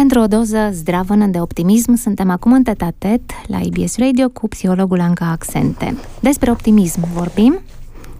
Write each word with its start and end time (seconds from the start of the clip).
Pentru 0.00 0.20
o 0.20 0.26
doză 0.26 0.70
zdravănă 0.72 1.26
de 1.26 1.40
optimism, 1.40 1.94
suntem 1.94 2.30
acum 2.30 2.52
în 2.52 2.62
tetatet 2.62 3.20
la 3.46 3.58
IBS 3.58 3.96
Radio 3.96 4.28
cu 4.28 4.48
psihologul 4.48 5.00
Anca 5.00 5.30
Accente. 5.30 5.96
Despre 6.20 6.50
optimism 6.50 7.12
vorbim. 7.12 7.60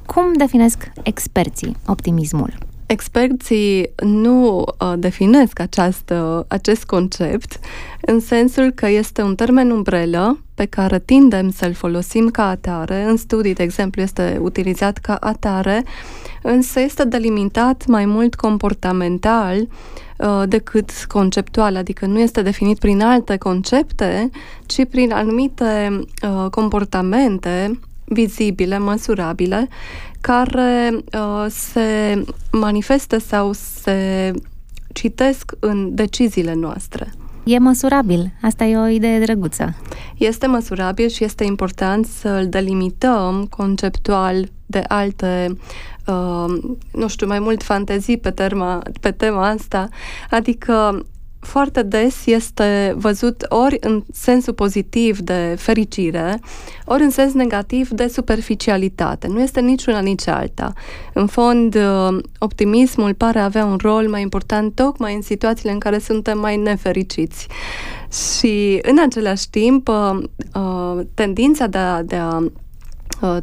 Cum 0.06 0.32
definesc 0.32 0.92
experții 1.02 1.76
optimismul? 1.86 2.54
Experții 2.86 3.90
nu 4.02 4.58
uh, 4.58 4.92
definesc 4.98 5.60
această, 5.60 6.44
acest 6.48 6.84
concept 6.84 7.58
în 8.00 8.20
sensul 8.20 8.70
că 8.70 8.88
este 8.88 9.22
un 9.22 9.34
termen 9.34 9.70
umbrelă 9.70 10.38
pe 10.54 10.64
care 10.64 10.98
tindem 10.98 11.50
să-l 11.50 11.72
folosim 11.72 12.28
ca 12.28 12.48
atare. 12.48 13.04
În 13.04 13.16
studii, 13.16 13.54
de 13.54 13.62
exemplu, 13.62 14.02
este 14.02 14.38
utilizat 14.42 14.98
ca 14.98 15.14
atare, 15.14 15.84
însă 16.42 16.80
este 16.80 17.04
delimitat 17.04 17.86
mai 17.86 18.04
mult 18.04 18.34
comportamental 18.34 19.56
uh, 19.60 19.68
decât 20.46 20.90
conceptual, 21.08 21.76
adică 21.76 22.06
nu 22.06 22.18
este 22.18 22.42
definit 22.42 22.78
prin 22.78 23.02
alte 23.02 23.36
concepte, 23.36 24.30
ci 24.66 24.84
prin 24.90 25.12
anumite 25.12 26.00
uh, 26.22 26.50
comportamente 26.50 27.80
vizibile, 28.04 28.78
măsurabile, 28.78 29.68
care 30.20 30.90
uh, 30.92 31.46
se 31.48 32.22
manifestă 32.52 33.18
sau 33.18 33.52
se 33.52 34.32
citesc 34.92 35.52
în 35.60 35.94
deciziile 35.94 36.54
noastre. 36.54 37.12
E 37.44 37.58
măsurabil. 37.58 38.32
Asta 38.42 38.64
e 38.64 38.76
o 38.76 38.86
idee 38.86 39.20
drăguță. 39.20 39.76
Este 40.16 40.46
măsurabil 40.46 41.08
și 41.08 41.24
este 41.24 41.44
important 41.44 42.06
să-l 42.06 42.48
delimităm 42.48 43.46
conceptual 43.50 44.48
de 44.66 44.84
alte, 44.88 45.56
uh, 46.10 46.76
nu 46.92 47.08
știu, 47.08 47.26
mai 47.26 47.38
mult 47.38 47.62
fantezii 47.62 48.18
pe, 48.18 48.30
terma, 48.30 48.82
pe 49.00 49.10
tema 49.10 49.48
asta. 49.48 49.88
Adică 50.30 51.04
foarte 51.40 51.82
des 51.82 52.26
este 52.26 52.94
văzut 52.96 53.44
ori 53.48 53.76
în 53.80 54.02
sensul 54.12 54.52
pozitiv 54.52 55.18
de 55.18 55.54
fericire, 55.58 56.40
ori 56.84 57.02
în 57.02 57.10
sens 57.10 57.32
negativ 57.32 57.88
de 57.88 58.06
superficialitate. 58.06 59.26
Nu 59.26 59.40
este 59.40 59.60
niciuna 59.60 59.98
nici 59.98 60.26
alta. 60.26 60.72
În 61.12 61.26
fond, 61.26 61.74
uh, 61.74 62.18
optimismul 62.38 63.14
pare 63.14 63.38
avea 63.38 63.64
un 63.64 63.76
rol 63.82 64.08
mai 64.08 64.22
important 64.22 64.74
tocmai 64.74 65.14
în 65.14 65.22
situațiile 65.22 65.72
în 65.72 65.78
care 65.78 65.98
suntem 65.98 66.38
mai 66.38 66.56
nefericiți. 66.56 67.48
Și 68.10 68.78
în 68.82 68.98
același 69.04 69.50
timp, 69.50 69.88
uh, 69.88 70.22
uh, 70.54 71.00
tendința 71.14 71.66
de 71.66 71.78
a, 71.78 72.02
de 72.02 72.16
a 72.16 72.40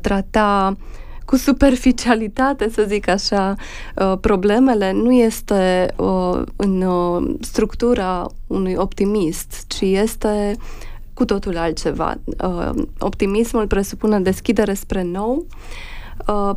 trata 0.02 0.75
cu 1.28 1.36
superficialitate, 1.36 2.70
să 2.70 2.86
zic 2.88 3.08
așa, 3.08 3.56
uh, 3.95 4.17
problemele 4.22 4.92
nu 4.92 5.11
este 5.11 5.94
uh, 5.95 6.42
în 6.56 6.81
uh, 6.81 7.36
structura 7.42 8.28
unui 8.47 8.73
optimist, 8.78 9.64
ci 9.67 9.81
este 9.81 10.56
cu 11.14 11.25
totul 11.25 11.58
altceva. 11.58 12.16
Optimismul 13.00 13.67
presupune 13.67 14.19
deschidere 14.19 14.73
spre 14.73 15.03
nou, 15.03 15.45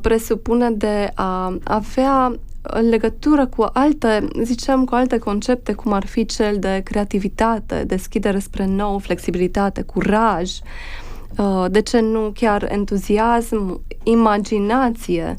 presupune 0.01 0.71
de 0.71 1.11
a 1.15 1.59
avea 1.65 2.39
în 2.63 2.89
legătură 2.89 3.47
cu 3.47 3.67
alte, 3.73 4.29
ziceam, 4.43 4.85
cu 4.85 4.95
alte 4.95 5.19
concepte, 5.19 5.73
cum 5.73 5.93
ar 5.93 6.07
fi 6.07 6.25
cel 6.25 6.57
de 6.59 6.81
creativitate, 6.85 7.85
deschidere 7.87 8.39
spre 8.39 8.67
nou, 8.67 8.99
flexibilitate, 8.99 9.83
curaj, 9.83 10.51
Uh, 10.51 11.00
de 11.71 11.81
ce 11.81 12.01
nu 12.01 12.33
chiar 12.35 12.69
entuziasm, 12.73 13.81
imaginație. 14.03 15.37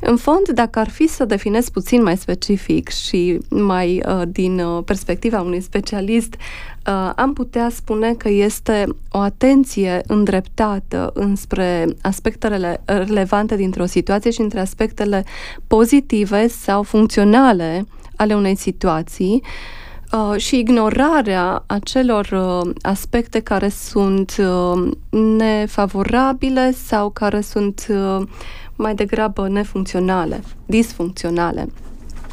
În 0.00 0.16
fond, 0.16 0.48
dacă 0.48 0.78
ar 0.78 0.88
fi 0.88 1.06
să 1.06 1.24
definez 1.24 1.68
puțin 1.68 2.02
mai 2.02 2.16
specific 2.16 2.88
și 2.88 3.38
mai 3.48 4.02
uh, 4.06 4.22
din 4.28 4.58
uh, 4.58 4.82
perspectiva 4.84 5.40
unui 5.40 5.60
specialist, 5.60 6.34
uh, 6.34 7.12
am 7.16 7.32
putea 7.32 7.68
spune 7.70 8.14
că 8.14 8.28
este 8.28 8.84
o 9.10 9.18
atenție 9.18 10.00
îndreptată 10.06 11.10
înspre 11.14 11.86
aspectele 12.02 12.80
relevante 12.84 13.56
dintr-o 13.56 13.86
situație 13.86 14.30
și 14.30 14.40
între 14.40 14.60
aspectele 14.60 15.24
pozitive 15.66 16.48
sau 16.48 16.82
funcționale 16.82 17.86
ale 18.16 18.34
unei 18.34 18.56
situații, 18.56 19.42
uh, 19.42 19.77
Uh, 20.12 20.36
și 20.36 20.58
ignorarea 20.58 21.62
acelor 21.66 22.28
uh, 22.32 22.70
aspecte 22.82 23.40
care 23.40 23.68
sunt 23.68 24.36
uh, 24.38 24.90
nefavorabile 25.36 26.72
sau 26.72 27.10
care 27.10 27.40
sunt 27.40 27.86
uh, 27.88 28.26
mai 28.76 28.94
degrabă 28.94 29.48
nefuncționale, 29.48 30.42
disfuncționale. 30.66 31.68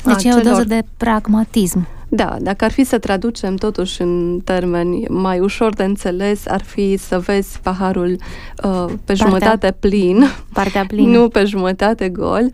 Deci 0.05 0.15
acelor... 0.15 0.37
e 0.37 0.39
o 0.39 0.49
doză 0.49 0.63
de 0.63 0.83
pragmatism. 0.97 1.87
Da, 2.09 2.35
dacă 2.41 2.65
ar 2.65 2.71
fi 2.71 2.83
să 2.83 2.97
traducem 2.97 3.55
totuși 3.55 4.01
în 4.01 4.41
termeni 4.43 5.05
mai 5.09 5.39
ușor 5.39 5.73
de 5.73 5.83
înțeles, 5.83 6.47
ar 6.47 6.63
fi 6.63 6.97
să 6.97 7.19
vezi 7.19 7.59
paharul 7.63 8.11
uh, 8.11 8.85
pe 8.85 8.93
partea, 9.05 9.15
jumătate 9.15 9.75
plin, 9.79 10.23
partea 10.53 10.85
plină. 10.85 11.11
nu 11.17 11.27
pe 11.27 11.45
jumătate 11.45 12.09
gol 12.09 12.51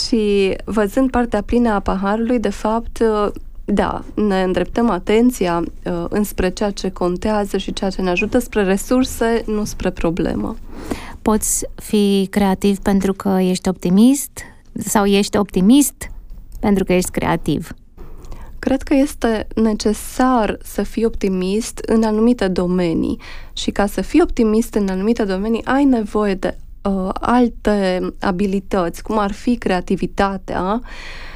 și 0.00 0.56
văzând 0.64 1.10
partea 1.10 1.42
plină 1.42 1.70
a 1.70 1.80
paharului, 1.80 2.38
de 2.38 2.48
fapt, 2.48 2.98
uh, 3.00 3.30
da, 3.68 4.04
ne 4.14 4.42
îndreptăm 4.42 4.90
atenția 4.90 5.62
uh, 5.84 6.04
înspre 6.08 6.48
ceea 6.48 6.70
ce 6.70 6.90
contează 6.90 7.56
și 7.56 7.72
ceea 7.72 7.90
ce 7.90 8.02
ne 8.02 8.10
ajută 8.10 8.38
spre 8.38 8.62
resurse, 8.62 9.42
nu 9.46 9.64
spre 9.64 9.90
problemă. 9.90 10.56
Poți 11.22 11.66
fi 11.74 12.26
creativ 12.30 12.78
pentru 12.78 13.12
că 13.12 13.28
ești 13.40 13.68
optimist 13.68 14.40
sau 14.78 15.04
ești 15.04 15.36
optimist 15.36 16.10
pentru 16.60 16.84
că 16.84 16.92
ești 16.92 17.10
creativ? 17.10 17.70
Cred 18.58 18.82
că 18.82 18.94
este 18.94 19.46
necesar 19.54 20.58
să 20.62 20.82
fii 20.82 21.04
optimist 21.04 21.78
în 21.78 22.02
anumite 22.02 22.48
domenii 22.48 23.20
și 23.52 23.70
ca 23.70 23.86
să 23.86 24.00
fii 24.00 24.22
optimist 24.22 24.74
în 24.74 24.88
anumite 24.88 25.24
domenii 25.24 25.64
ai 25.64 25.84
nevoie 25.84 26.34
de 26.34 26.56
uh, 26.82 27.08
alte 27.12 28.00
abilități, 28.20 29.02
cum 29.02 29.18
ar 29.18 29.32
fi 29.32 29.56
creativitatea, 29.56 30.80
uh, 30.82 30.88
Uh, 30.90 31.35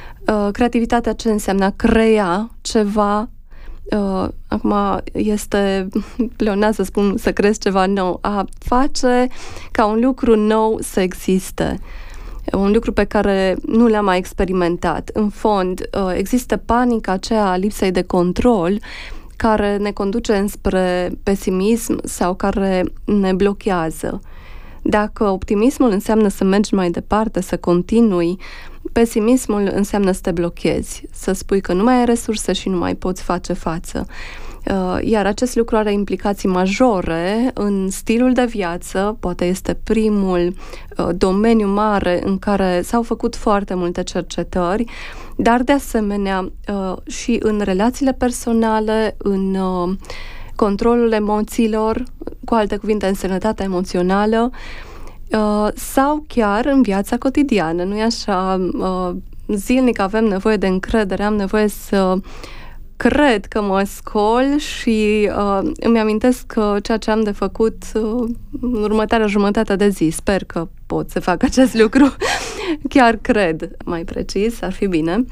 creativitatea 0.51 1.13
ce 1.13 1.31
înseamnă 1.31 1.65
a 1.65 1.73
crea 1.75 2.49
ceva 2.61 3.29
Uh, 3.97 4.27
acum 4.47 4.73
este 5.11 5.87
pleonat 6.37 6.73
să 6.73 6.83
spun 6.83 7.17
să 7.17 7.31
crezi 7.31 7.59
ceva 7.59 7.85
nou, 7.85 8.17
a 8.21 8.45
face 8.59 9.27
ca 9.71 9.85
un 9.85 9.99
lucru 10.03 10.35
nou 10.35 10.77
să 10.81 10.99
existe. 10.99 11.79
Un 12.51 12.71
lucru 12.71 12.93
pe 12.93 13.03
care 13.03 13.57
nu 13.65 13.87
l-am 13.87 14.05
mai 14.05 14.17
experimentat. 14.17 15.09
În 15.13 15.29
fond, 15.29 15.79
uh, 15.79 16.13
există 16.15 16.57
panica 16.57 17.11
aceea 17.11 17.45
a 17.45 17.55
lipsei 17.55 17.91
de 17.91 18.01
control 18.01 18.79
care 19.35 19.77
ne 19.77 19.91
conduce 19.91 20.33
înspre 20.33 21.11
pesimism 21.23 21.99
sau 22.03 22.33
care 22.33 22.83
ne 23.05 23.33
blochează. 23.33 24.21
Dacă 24.81 25.23
optimismul 25.23 25.89
înseamnă 25.89 26.27
să 26.27 26.43
mergi 26.43 26.73
mai 26.73 26.89
departe, 26.89 27.41
să 27.41 27.57
continui, 27.57 28.39
Pesimismul 28.91 29.71
înseamnă 29.73 30.11
să 30.11 30.19
te 30.21 30.31
blochezi, 30.31 31.03
să 31.11 31.31
spui 31.31 31.61
că 31.61 31.73
nu 31.73 31.83
mai 31.83 31.95
ai 31.95 32.05
resurse 32.05 32.53
și 32.53 32.69
nu 32.69 32.77
mai 32.77 32.95
poți 32.95 33.23
face 33.23 33.53
față. 33.53 34.05
Uh, 34.71 34.97
iar 35.01 35.25
acest 35.25 35.55
lucru 35.55 35.75
are 35.75 35.91
implicații 35.91 36.49
majore 36.49 37.51
în 37.53 37.89
stilul 37.89 38.33
de 38.33 38.45
viață, 38.45 39.17
poate 39.19 39.45
este 39.45 39.79
primul 39.83 40.53
uh, 40.97 41.09
domeniu 41.15 41.67
mare 41.67 42.21
în 42.23 42.39
care 42.39 42.81
s-au 42.81 43.01
făcut 43.01 43.35
foarte 43.35 43.73
multe 43.73 44.03
cercetări, 44.03 44.85
dar 45.35 45.61
de 45.61 45.71
asemenea 45.71 46.51
uh, 46.67 46.93
și 47.07 47.37
în 47.39 47.61
relațiile 47.63 48.13
personale, 48.13 49.15
în 49.17 49.57
controlul 50.55 51.11
emoțiilor, 51.11 52.03
cu 52.45 52.53
alte 52.53 52.77
cuvinte, 52.77 53.07
în 53.07 53.13
sănătatea 53.13 53.65
emoțională, 53.65 54.51
Uh, 54.51 54.90
sau 55.75 56.23
chiar 56.27 56.65
în 56.65 56.81
viața 56.81 57.17
cotidiană. 57.17 57.83
Nu 57.83 57.95
e 57.97 58.01
așa? 58.01 58.69
Uh, 58.73 59.11
zilnic 59.47 59.99
avem 59.99 60.25
nevoie 60.25 60.57
de 60.57 60.67
încredere, 60.67 61.23
am 61.23 61.35
nevoie 61.35 61.67
să 61.67 62.17
cred 62.97 63.45
că 63.45 63.61
mă 63.61 63.83
scol 63.83 64.57
și 64.57 65.29
uh, 65.37 65.71
îmi 65.79 65.99
amintesc 65.99 66.45
că 66.45 66.77
ceea 66.83 66.97
ce 66.97 67.11
am 67.11 67.23
de 67.23 67.31
făcut 67.31 67.83
uh, 67.93 68.29
în 68.61 68.83
următoarea 68.83 69.27
jumătate 69.27 69.75
de 69.75 69.89
zi. 69.89 70.09
Sper 70.09 70.43
că 70.43 70.67
pot 70.85 71.09
să 71.09 71.19
fac 71.19 71.43
acest 71.43 71.73
lucru. 71.73 72.15
Chiar 72.89 73.15
cred, 73.15 73.71
mai 73.85 74.03
precis, 74.03 74.61
ar 74.61 74.71
fi 74.71 74.87
bine. 74.87 75.25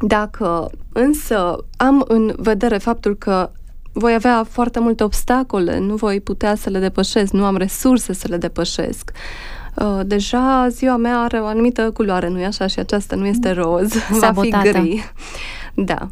Dacă 0.00 0.70
însă 0.92 1.56
am 1.76 2.04
în 2.08 2.34
vedere 2.36 2.78
faptul 2.78 3.16
că 3.16 3.50
voi 3.92 4.14
avea 4.14 4.46
foarte 4.50 4.80
multe 4.80 5.04
obstacole, 5.04 5.78
nu 5.78 5.94
voi 5.94 6.20
putea 6.20 6.54
să 6.54 6.70
le 6.70 6.78
depășesc, 6.78 7.32
nu 7.32 7.44
am 7.44 7.56
resurse 7.56 8.12
să 8.12 8.26
le 8.28 8.36
depășesc. 8.36 9.10
Uh, 9.74 10.00
deja 10.04 10.68
ziua 10.68 10.96
mea 10.96 11.18
are 11.20 11.40
o 11.40 11.46
anumită 11.46 11.90
culoare, 11.90 12.28
nu-i 12.28 12.44
așa? 12.44 12.66
Și 12.66 12.78
aceasta 12.78 13.16
nu 13.16 13.26
este 13.26 13.50
roz, 13.50 13.92
Sabotată. 14.20 14.70
va 14.70 14.80
fi 14.80 14.80
gri. 14.80 15.12
Da. 15.74 16.08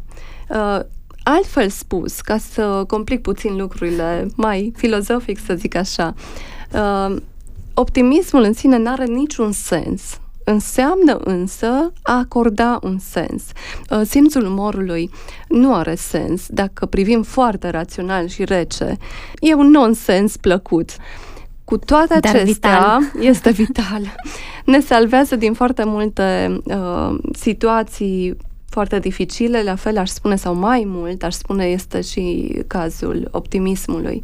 Uh, 0.49 0.79
altfel 1.23 1.69
spus, 1.69 2.21
ca 2.21 2.37
să 2.37 2.83
complic 2.87 3.21
puțin 3.21 3.55
lucrurile, 3.55 4.27
mai 4.35 4.73
filozofic 4.75 5.39
să 5.45 5.53
zic 5.53 5.75
așa, 5.75 6.13
uh, 6.73 7.15
optimismul 7.73 8.43
în 8.43 8.53
sine 8.53 8.77
nu 8.77 8.91
are 8.91 9.05
niciun 9.05 9.51
sens 9.51 10.20
Înseamnă 10.43 11.15
însă 11.23 11.93
a 12.01 12.17
acorda 12.17 12.79
un 12.83 12.97
sens. 12.99 13.43
Uh, 13.89 14.01
simțul 14.03 14.45
umorului 14.45 15.09
nu 15.47 15.73
are 15.73 15.95
sens 15.95 16.45
dacă 16.49 16.85
privim 16.85 17.23
foarte 17.23 17.69
rațional 17.69 18.27
și 18.27 18.43
rece. 18.45 18.97
E 19.39 19.53
un 19.53 19.69
nonsens 19.69 20.37
plăcut. 20.37 20.89
Cu 21.63 21.77
toate 21.77 22.13
acestea, 22.13 22.43
vital. 22.43 23.01
este 23.31 23.49
vital. 23.49 24.15
Ne 24.65 24.79
salvează 24.79 25.35
din 25.35 25.53
foarte 25.53 25.83
multe 25.85 26.57
uh, 26.63 27.17
situații 27.33 28.37
foarte 28.69 28.99
dificile, 28.99 29.63
la 29.63 29.75
fel 29.75 29.97
aș 29.97 30.09
spune, 30.09 30.35
sau 30.35 30.55
mai 30.55 30.83
mult, 30.85 31.23
aș 31.23 31.33
spune, 31.33 31.65
este 31.65 32.01
și 32.01 32.55
cazul 32.67 33.27
optimismului. 33.31 34.23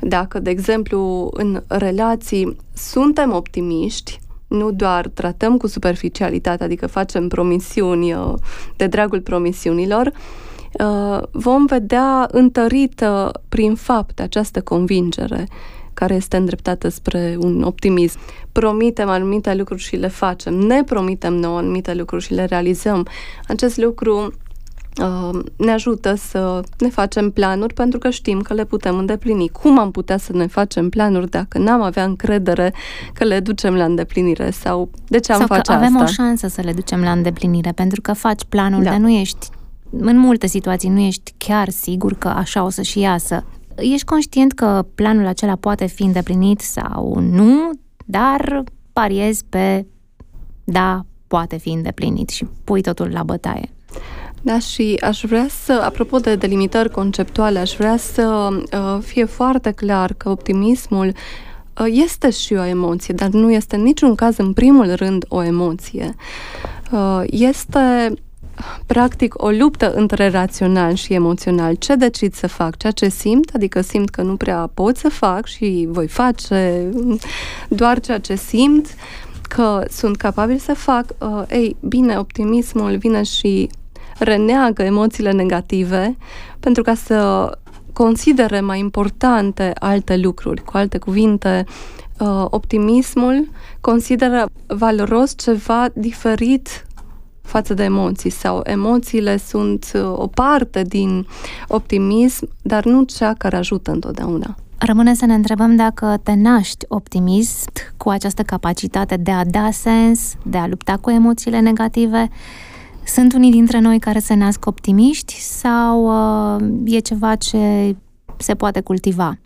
Dacă, 0.00 0.38
de 0.38 0.50
exemplu, 0.50 1.30
în 1.32 1.62
relații 1.66 2.56
suntem 2.74 3.32
optimiști, 3.32 4.20
nu 4.52 4.70
doar 4.70 5.08
tratăm 5.08 5.56
cu 5.56 5.66
superficialitate, 5.66 6.64
adică 6.64 6.86
facem 6.86 7.28
promisiuni 7.28 8.12
uh, 8.12 8.34
de 8.76 8.86
dragul 8.86 9.20
promisiunilor, 9.20 10.12
uh, 10.72 11.22
vom 11.30 11.66
vedea 11.66 12.28
întărită 12.30 13.42
prin 13.48 13.74
fapt 13.74 14.20
această 14.20 14.60
convingere 14.60 15.46
care 15.94 16.14
este 16.14 16.36
îndreptată 16.36 16.88
spre 16.88 17.36
un 17.38 17.62
optimism. 17.62 18.18
Promitem 18.52 19.08
anumite 19.08 19.54
lucruri 19.54 19.82
și 19.82 19.96
le 19.96 20.08
facem, 20.08 20.54
ne 20.54 20.84
promitem 20.84 21.34
nouă 21.34 21.58
anumite 21.58 21.94
lucruri 21.94 22.24
și 22.24 22.34
le 22.34 22.44
realizăm. 22.44 23.06
Acest 23.48 23.76
lucru 23.76 24.16
uh, 24.16 24.32
ne 25.56 25.70
ajută 25.70 26.14
să 26.14 26.62
ne 26.78 26.88
facem 26.88 27.30
planuri 27.30 27.74
pentru 27.74 27.98
că 27.98 28.10
știm 28.10 28.40
că 28.40 28.54
le 28.54 28.64
putem 28.64 28.98
îndeplini. 28.98 29.48
Cum 29.48 29.78
am 29.78 29.90
putea 29.90 30.16
să 30.16 30.32
ne 30.32 30.46
facem 30.46 30.88
planuri 30.88 31.30
dacă 31.30 31.58
n-am 31.58 31.82
avea 31.82 32.04
încredere 32.04 32.74
că 33.12 33.24
le 33.24 33.40
ducem 33.40 33.74
la 33.74 33.84
îndeplinire 33.84 34.50
sau 34.50 34.90
de 35.08 35.18
ce 35.18 35.32
am 35.32 35.38
sau 35.38 35.46
face 35.46 35.72
că 35.72 35.72
avem 35.72 35.96
asta? 35.96 36.02
o 36.02 36.06
șansă 36.06 36.48
să 36.48 36.60
le 36.60 36.72
ducem 36.72 37.00
la 37.00 37.10
îndeplinire 37.12 37.72
pentru 37.72 38.00
că 38.00 38.12
faci 38.12 38.44
planul, 38.48 38.82
Da. 38.82 38.90
dar 38.90 38.98
nu 38.98 39.10
ești 39.10 39.48
în 39.98 40.18
multe 40.18 40.46
situații 40.46 40.88
nu 40.88 41.00
ești 41.00 41.34
chiar 41.36 41.68
sigur 41.68 42.14
că 42.14 42.28
așa 42.28 42.64
o 42.64 42.70
să 42.70 42.82
și 42.82 42.98
iasă. 42.98 43.44
Ești 43.76 44.04
conștient 44.04 44.52
că 44.52 44.86
planul 44.94 45.26
acela 45.26 45.56
poate 45.56 45.86
fi 45.86 46.02
îndeplinit 46.02 46.60
sau 46.60 47.18
nu, 47.30 47.70
dar 48.04 48.64
pariezi 48.92 49.44
pe 49.48 49.86
da, 50.64 51.04
poate 51.26 51.56
fi 51.56 51.68
îndeplinit 51.68 52.28
și 52.28 52.46
pui 52.64 52.80
totul 52.80 53.10
la 53.10 53.22
bătaie. 53.22 53.70
Da, 54.44 54.58
și 54.58 54.98
aș 55.00 55.24
vrea 55.24 55.46
să, 55.64 55.82
apropo 55.84 56.18
de 56.18 56.34
delimitări 56.34 56.90
conceptuale, 56.90 57.58
aș 57.58 57.74
vrea 57.76 57.96
să 57.96 58.48
uh, 58.50 59.02
fie 59.02 59.24
foarte 59.24 59.70
clar 59.70 60.12
că 60.16 60.28
optimismul 60.28 61.06
uh, 61.06 61.86
este 61.88 62.30
și 62.30 62.54
o 62.54 62.64
emoție, 62.64 63.14
dar 63.14 63.28
nu 63.28 63.52
este 63.52 63.76
în 63.76 63.82
niciun 63.82 64.14
caz, 64.14 64.36
în 64.36 64.52
primul 64.52 64.94
rând, 64.94 65.24
o 65.28 65.42
emoție. 65.42 66.14
Uh, 66.92 67.22
este 67.26 68.14
practic 68.86 69.42
o 69.42 69.48
luptă 69.48 69.92
între 69.92 70.28
rațional 70.28 70.94
și 70.94 71.12
emoțional. 71.14 71.74
Ce 71.74 71.94
decid 71.94 72.34
să 72.34 72.46
fac? 72.46 72.76
Ceea 72.76 72.92
ce 72.92 73.08
simt, 73.08 73.50
adică 73.54 73.80
simt 73.80 74.10
că 74.10 74.22
nu 74.22 74.36
prea 74.36 74.70
pot 74.74 74.96
să 74.96 75.08
fac 75.08 75.46
și 75.46 75.86
voi 75.90 76.06
face 76.06 76.90
doar 77.68 78.00
ceea 78.00 78.18
ce 78.18 78.34
simt, 78.34 78.94
că 79.48 79.84
sunt 79.90 80.16
capabil 80.16 80.58
să 80.58 80.74
fac. 80.74 81.04
Uh, 81.18 81.42
ei, 81.50 81.76
bine, 81.80 82.18
optimismul 82.18 82.96
vine 82.96 83.22
și 83.22 83.68
reneagă 84.22 84.82
emoțiile 84.82 85.32
negative 85.32 86.16
pentru 86.60 86.82
ca 86.82 86.94
să 86.94 87.50
considere 87.92 88.60
mai 88.60 88.78
importante 88.78 89.72
alte 89.78 90.16
lucruri. 90.16 90.62
Cu 90.64 90.76
alte 90.76 90.98
cuvinte, 90.98 91.64
uh, 92.18 92.44
optimismul 92.50 93.48
consideră 93.80 94.46
valoros 94.66 95.34
ceva 95.36 95.86
diferit 95.92 96.86
față 97.42 97.74
de 97.74 97.82
emoții 97.82 98.30
sau 98.30 98.60
emoțiile 98.64 99.36
sunt 99.36 99.90
uh, 99.94 100.02
o 100.02 100.26
parte 100.26 100.82
din 100.82 101.26
optimism, 101.68 102.48
dar 102.62 102.84
nu 102.84 103.02
cea 103.02 103.34
care 103.38 103.56
ajută 103.56 103.90
întotdeauna. 103.90 104.56
Rămâne 104.78 105.14
să 105.14 105.26
ne 105.26 105.34
întrebăm 105.34 105.76
dacă 105.76 106.20
te 106.22 106.34
naști 106.34 106.84
optimist 106.88 107.94
cu 107.96 108.08
această 108.08 108.42
capacitate 108.42 109.16
de 109.16 109.30
a 109.30 109.44
da 109.44 109.70
sens, 109.70 110.34
de 110.42 110.58
a 110.58 110.66
lupta 110.66 110.96
cu 110.96 111.10
emoțiile 111.10 111.60
negative. 111.60 112.28
Sunt 113.04 113.32
unii 113.32 113.50
dintre 113.50 113.78
noi 113.78 113.98
care 113.98 114.18
se 114.18 114.34
nasc 114.34 114.66
optimiști 114.66 115.34
sau 115.40 116.04
uh, 116.56 116.62
e 116.84 116.98
ceva 116.98 117.34
ce 117.34 117.96
se 118.36 118.54
poate 118.54 118.80
cultiva 118.80 119.38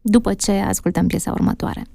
după 0.00 0.34
ce 0.34 0.52
ascultăm 0.52 1.06
piesa 1.06 1.30
următoare? 1.30 1.86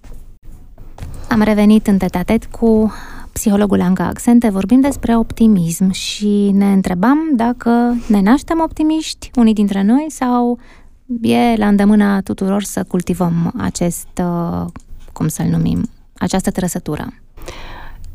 Am 1.29 1.41
revenit 1.41 1.87
în 1.87 1.97
tetatet 1.97 2.45
cu 2.45 2.91
psihologul 3.33 3.81
Anca 3.81 4.05
Accente, 4.05 4.49
vorbim 4.49 4.79
despre 4.79 5.17
optimism 5.17 5.91
și 5.91 6.51
ne 6.51 6.71
întrebam 6.71 7.17
dacă 7.35 7.95
ne 8.07 8.21
naștem 8.21 8.59
optimiști, 8.59 9.31
unii 9.35 9.53
dintre 9.53 9.83
noi, 9.83 10.05
sau 10.09 10.59
e 11.21 11.55
la 11.55 11.67
îndemâna 11.67 12.21
tuturor 12.21 12.63
să 12.63 12.83
cultivăm 12.83 13.53
acest, 13.57 14.07
uh, 14.21 14.65
cum 15.13 15.27
să-l 15.27 15.45
numim, 15.45 15.89
această 16.17 16.51
trăsătură. 16.51 17.07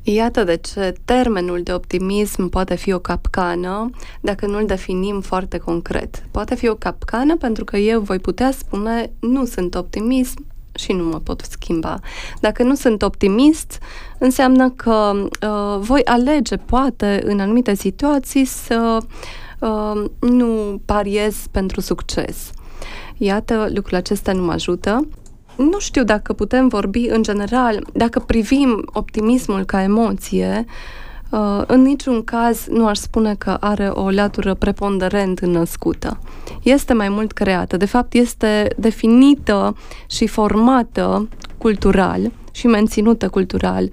Iată 0.06 0.44
de 0.44 0.56
ce 0.56 0.94
termenul 1.04 1.62
de 1.62 1.72
optimism 1.72 2.48
poate 2.48 2.74
fi 2.74 2.92
o 2.92 2.98
capcană 2.98 3.90
dacă 4.20 4.46
nu-l 4.46 4.66
definim 4.66 5.20
foarte 5.20 5.58
concret. 5.58 6.24
Poate 6.30 6.54
fi 6.54 6.68
o 6.68 6.74
capcană 6.74 7.36
pentru 7.36 7.64
că 7.64 7.76
eu 7.76 8.00
voi 8.00 8.18
putea 8.18 8.50
spune 8.50 9.12
nu 9.20 9.44
sunt 9.44 9.74
optimist 9.74 10.38
și 10.74 10.92
nu 10.92 11.04
mă 11.04 11.18
pot 11.18 11.40
schimba. 11.50 11.98
Dacă 12.40 12.62
nu 12.62 12.74
sunt 12.74 13.02
optimist, 13.02 13.78
înseamnă 14.18 14.70
că 14.70 15.12
uh, 15.16 15.78
voi 15.78 16.04
alege, 16.04 16.56
poate, 16.56 17.22
în 17.24 17.40
anumite 17.40 17.74
situații, 17.74 18.44
să 18.44 18.98
uh, 19.58 20.04
nu 20.20 20.80
pariez 20.84 21.36
pentru 21.50 21.80
succes. 21.80 22.50
Iată, 23.16 23.68
lucrul 23.74 23.96
acesta 23.96 24.32
nu 24.32 24.44
mă 24.44 24.52
ajută. 24.52 25.08
Nu 25.56 25.78
știu 25.78 26.04
dacă 26.04 26.32
putem 26.32 26.68
vorbi 26.68 27.06
în 27.08 27.22
general, 27.22 27.86
dacă 27.92 28.18
privim 28.18 28.88
optimismul 28.92 29.64
ca 29.64 29.82
emoție, 29.82 30.64
uh, 31.30 31.62
în 31.66 31.82
niciun 31.82 32.24
caz 32.24 32.66
nu 32.66 32.86
aș 32.86 32.98
spune 32.98 33.34
că 33.34 33.56
are 33.60 33.86
o 33.86 34.10
latură 34.10 34.54
preponderent 34.54 35.40
născută. 35.40 36.18
Este 36.62 36.92
mai 36.92 37.08
mult 37.08 37.32
creată. 37.32 37.76
De 37.76 37.86
fapt, 37.86 38.14
este 38.14 38.68
definită 38.76 39.76
și 40.06 40.26
formată 40.26 41.28
cultural 41.58 42.30
și 42.52 42.66
menținută 42.66 43.28
cultural. 43.28 43.90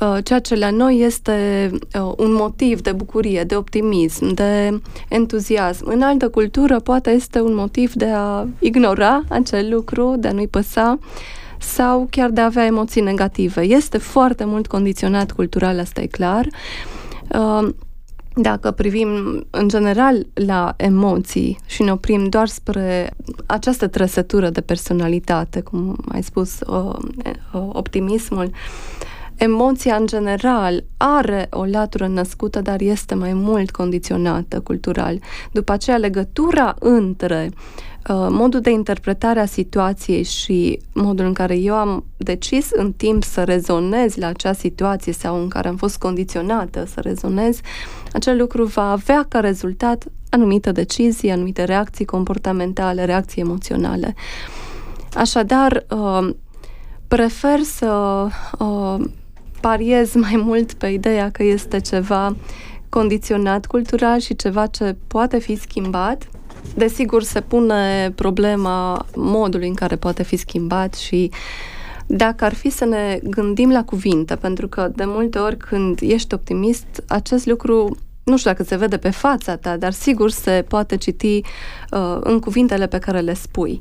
Uh, 0.00 0.16
ceea 0.24 0.38
ce 0.38 0.54
la 0.54 0.70
noi 0.70 1.00
este 1.00 1.70
uh, 1.72 2.12
un 2.16 2.32
motiv 2.32 2.80
de 2.80 2.92
bucurie, 2.92 3.44
de 3.44 3.56
optimism, 3.56 4.34
de 4.34 4.80
entuziasm. 5.08 5.88
În 5.88 6.02
altă 6.02 6.28
cultură 6.28 6.80
poate 6.80 7.10
este 7.10 7.40
un 7.40 7.54
motiv 7.54 7.92
de 7.92 8.10
a 8.14 8.46
ignora 8.58 9.22
acel 9.28 9.68
lucru, 9.70 10.14
de 10.18 10.28
a 10.28 10.32
nu-i 10.32 10.48
păsa 10.48 10.98
sau 11.58 12.06
chiar 12.10 12.30
de 12.30 12.40
a 12.40 12.44
avea 12.44 12.64
emoții 12.64 13.00
negative. 13.00 13.60
Este 13.60 13.98
foarte 13.98 14.44
mult 14.44 14.66
condiționat 14.66 15.32
cultural, 15.32 15.78
asta 15.78 16.00
e 16.00 16.06
clar. 16.06 16.46
Uh, 17.28 17.68
dacă 18.34 18.70
privim 18.70 19.08
în 19.50 19.68
general 19.68 20.26
la 20.34 20.74
emoții 20.76 21.58
și 21.66 21.82
ne 21.82 21.92
oprim 21.92 22.28
doar 22.28 22.48
spre 22.48 23.10
această 23.46 23.86
trăsătură 23.86 24.50
de 24.50 24.60
personalitate, 24.60 25.60
cum 25.60 25.96
ai 26.08 26.22
spus, 26.22 26.58
optimismul, 27.52 28.50
emoția 29.36 29.96
în 29.96 30.06
general 30.06 30.84
are 30.96 31.46
o 31.50 31.64
latură 31.64 32.06
născută, 32.06 32.60
dar 32.60 32.80
este 32.80 33.14
mai 33.14 33.32
mult 33.32 33.70
condiționată 33.70 34.60
cultural. 34.60 35.18
După 35.52 35.72
aceea, 35.72 35.96
legătura 35.96 36.74
între 36.78 37.50
uh, 37.52 38.26
modul 38.30 38.60
de 38.60 38.70
interpretare 38.70 39.40
a 39.40 39.46
situației 39.46 40.22
și 40.22 40.80
modul 40.92 41.24
în 41.24 41.32
care 41.32 41.56
eu 41.56 41.74
am 41.74 42.04
decis 42.16 42.70
în 42.70 42.92
timp 42.92 43.24
să 43.24 43.44
rezonez 43.44 44.14
la 44.14 44.26
acea 44.26 44.52
situație 44.52 45.12
sau 45.12 45.40
în 45.40 45.48
care 45.48 45.68
am 45.68 45.76
fost 45.76 45.98
condiționată 45.98 46.84
să 46.86 47.00
rezonez, 47.00 47.60
acel 48.12 48.36
lucru 48.36 48.64
va 48.64 48.90
avea 48.90 49.26
ca 49.28 49.40
rezultat 49.40 50.04
anumite 50.30 50.72
decizii, 50.72 51.30
anumite 51.30 51.64
reacții 51.64 52.04
comportamentale, 52.04 53.04
reacții 53.04 53.42
emoționale. 53.42 54.14
Așadar, 55.14 55.86
uh, 55.90 56.28
prefer 57.08 57.60
să 57.60 58.26
uh, 58.58 59.04
pariez 59.66 60.14
mai 60.14 60.36
mult 60.36 60.72
pe 60.72 60.86
ideea 60.86 61.30
că 61.30 61.42
este 61.42 61.80
ceva 61.80 62.36
condiționat 62.88 63.66
cultural 63.66 64.18
și 64.18 64.36
ceva 64.36 64.66
ce 64.66 64.96
poate 65.06 65.38
fi 65.38 65.56
schimbat. 65.56 66.28
Desigur, 66.74 67.22
se 67.22 67.40
pune 67.40 68.12
problema 68.14 69.06
modului 69.14 69.68
în 69.68 69.74
care 69.74 69.96
poate 69.96 70.22
fi 70.22 70.36
schimbat 70.36 70.94
și 70.94 71.30
dacă 72.06 72.44
ar 72.44 72.54
fi 72.54 72.70
să 72.70 72.84
ne 72.84 73.18
gândim 73.22 73.70
la 73.70 73.84
cuvinte, 73.84 74.36
pentru 74.36 74.68
că 74.68 74.90
de 74.94 75.04
multe 75.06 75.38
ori 75.38 75.56
când 75.56 75.98
ești 76.02 76.34
optimist, 76.34 76.86
acest 77.08 77.46
lucru 77.46 77.96
nu 78.24 78.36
știu 78.36 78.50
dacă 78.50 78.62
se 78.62 78.76
vede 78.76 78.96
pe 78.96 79.10
fața 79.10 79.56
ta, 79.56 79.76
dar 79.76 79.92
sigur 79.92 80.30
se 80.30 80.64
poate 80.68 80.96
citi 80.96 81.40
uh, 81.90 82.16
în 82.20 82.38
cuvintele 82.38 82.86
pe 82.86 82.98
care 82.98 83.20
le 83.20 83.34
spui. 83.34 83.78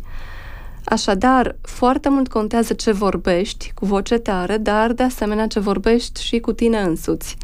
Așadar, 0.86 1.56
foarte 1.62 2.10
mult 2.10 2.28
contează 2.28 2.74
ce 2.74 2.92
vorbești 2.92 3.72
cu 3.76 3.86
voce 3.86 4.18
tare, 4.18 4.58
dar 4.58 4.94
de 4.94 5.04
asemenea 5.04 5.48
ce 5.48 5.60
vorbești 5.60 6.24
și 6.24 6.40
cu 6.40 6.52
tine 6.54 6.80
însuți. 6.80 7.38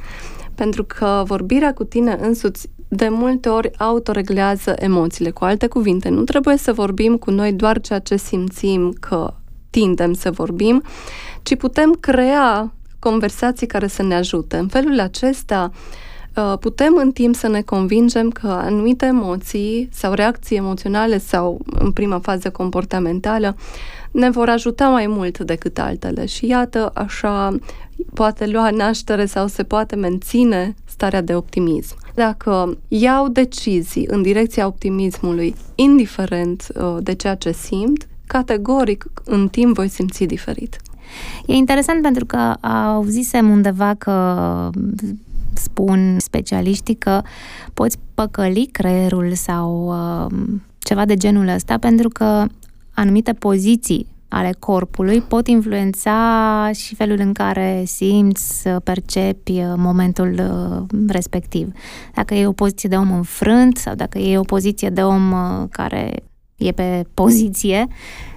Pentru 0.55 0.83
că 0.83 1.23
vorbirea 1.25 1.73
cu 1.73 1.83
tine 1.83 2.17
însuți 2.21 2.69
de 2.87 3.07
multe 3.09 3.49
ori 3.49 3.71
autoreglează 3.77 4.73
emoțiile. 4.77 5.29
Cu 5.29 5.43
alte 5.43 5.67
cuvinte, 5.67 6.09
nu 6.09 6.23
trebuie 6.23 6.57
să 6.57 6.73
vorbim 6.73 7.17
cu 7.17 7.31
noi 7.31 7.53
doar 7.53 7.81
ceea 7.81 7.99
ce 7.99 8.15
simțim 8.15 8.95
că 8.99 9.33
tindem 9.69 10.13
să 10.13 10.31
vorbim, 10.31 10.83
ci 11.41 11.55
putem 11.55 11.91
crea 11.99 12.73
conversații 12.99 13.67
care 13.67 13.87
să 13.87 14.03
ne 14.03 14.15
ajute. 14.15 14.57
În 14.57 14.67
felul 14.67 14.99
acesta, 14.99 15.71
uh, 15.73 15.79
putem 16.59 16.95
în 16.95 17.11
timp 17.11 17.35
să 17.35 17.47
ne 17.47 17.61
convingem 17.61 18.29
că 18.29 18.47
anumite 18.47 19.05
emoții 19.05 19.89
sau 19.91 20.13
reacții 20.13 20.57
emoționale 20.57 21.17
sau 21.17 21.59
în 21.65 21.91
prima 21.91 22.19
fază 22.19 22.49
comportamentală 22.49 23.55
ne 24.11 24.29
vor 24.29 24.49
ajuta 24.49 24.87
mai 24.87 25.07
mult 25.07 25.39
decât 25.39 25.79
altele 25.79 26.25
și 26.25 26.45
iată 26.47 26.91
așa 26.93 27.55
poate 28.13 28.47
lua 28.47 28.69
naștere 28.69 29.25
sau 29.25 29.47
se 29.47 29.63
poate 29.63 29.95
menține 29.95 30.75
starea 30.85 31.21
de 31.21 31.35
optimism. 31.35 31.95
Dacă 32.13 32.77
iau 32.87 33.27
decizii 33.27 34.07
în 34.09 34.21
direcția 34.21 34.65
optimismului, 34.65 35.55
indiferent 35.75 36.67
uh, 36.75 36.97
de 36.99 37.13
ceea 37.13 37.35
ce 37.35 37.51
simt, 37.51 38.07
categoric 38.27 39.05
în 39.23 39.47
timp 39.47 39.75
voi 39.75 39.87
simți 39.87 40.23
diferit. 40.23 40.77
E 41.45 41.53
interesant 41.53 42.01
pentru 42.01 42.25
că 42.25 42.37
auzisem 42.67 43.49
undeva 43.49 43.93
că 43.93 44.69
spun 45.61 46.19
specialiștii 46.19 46.95
că 46.95 47.21
poți 47.73 47.97
păcăli 48.13 48.69
creierul 48.71 49.33
sau 49.33 49.87
uh, 49.87 50.37
ceva 50.79 51.05
de 51.05 51.15
genul 51.15 51.47
ăsta 51.47 51.77
pentru 51.77 52.09
că 52.09 52.45
anumite 52.93 53.33
poziții 53.33 54.07
ale 54.31 54.55
corpului 54.59 55.21
pot 55.21 55.47
influența 55.47 56.69
și 56.73 56.95
felul 56.95 57.19
în 57.19 57.33
care 57.33 57.83
simți, 57.85 58.69
percepi 58.69 59.51
uh, 59.51 59.73
momentul 59.75 60.35
uh, 60.39 60.99
respectiv. 61.07 61.71
Dacă 62.13 62.33
e 62.33 62.47
o 62.47 62.51
poziție 62.51 62.89
de 62.89 62.95
om 62.95 63.11
înfrânt 63.11 63.77
sau 63.77 63.95
dacă 63.95 64.17
e 64.17 64.37
o 64.37 64.41
poziție 64.43 64.89
de 64.89 65.03
om 65.03 65.31
uh, 65.31 65.67
care 65.69 66.23
e 66.55 66.71
pe 66.71 67.05
poziție, 67.13 67.87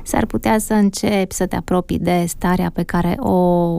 s-ar 0.02 0.26
putea 0.26 0.58
să 0.58 0.72
începi 0.72 1.34
să 1.34 1.46
te 1.46 1.56
apropii 1.56 1.98
de 1.98 2.24
starea 2.26 2.70
pe 2.74 2.82
care 2.82 3.14
o 3.18 3.78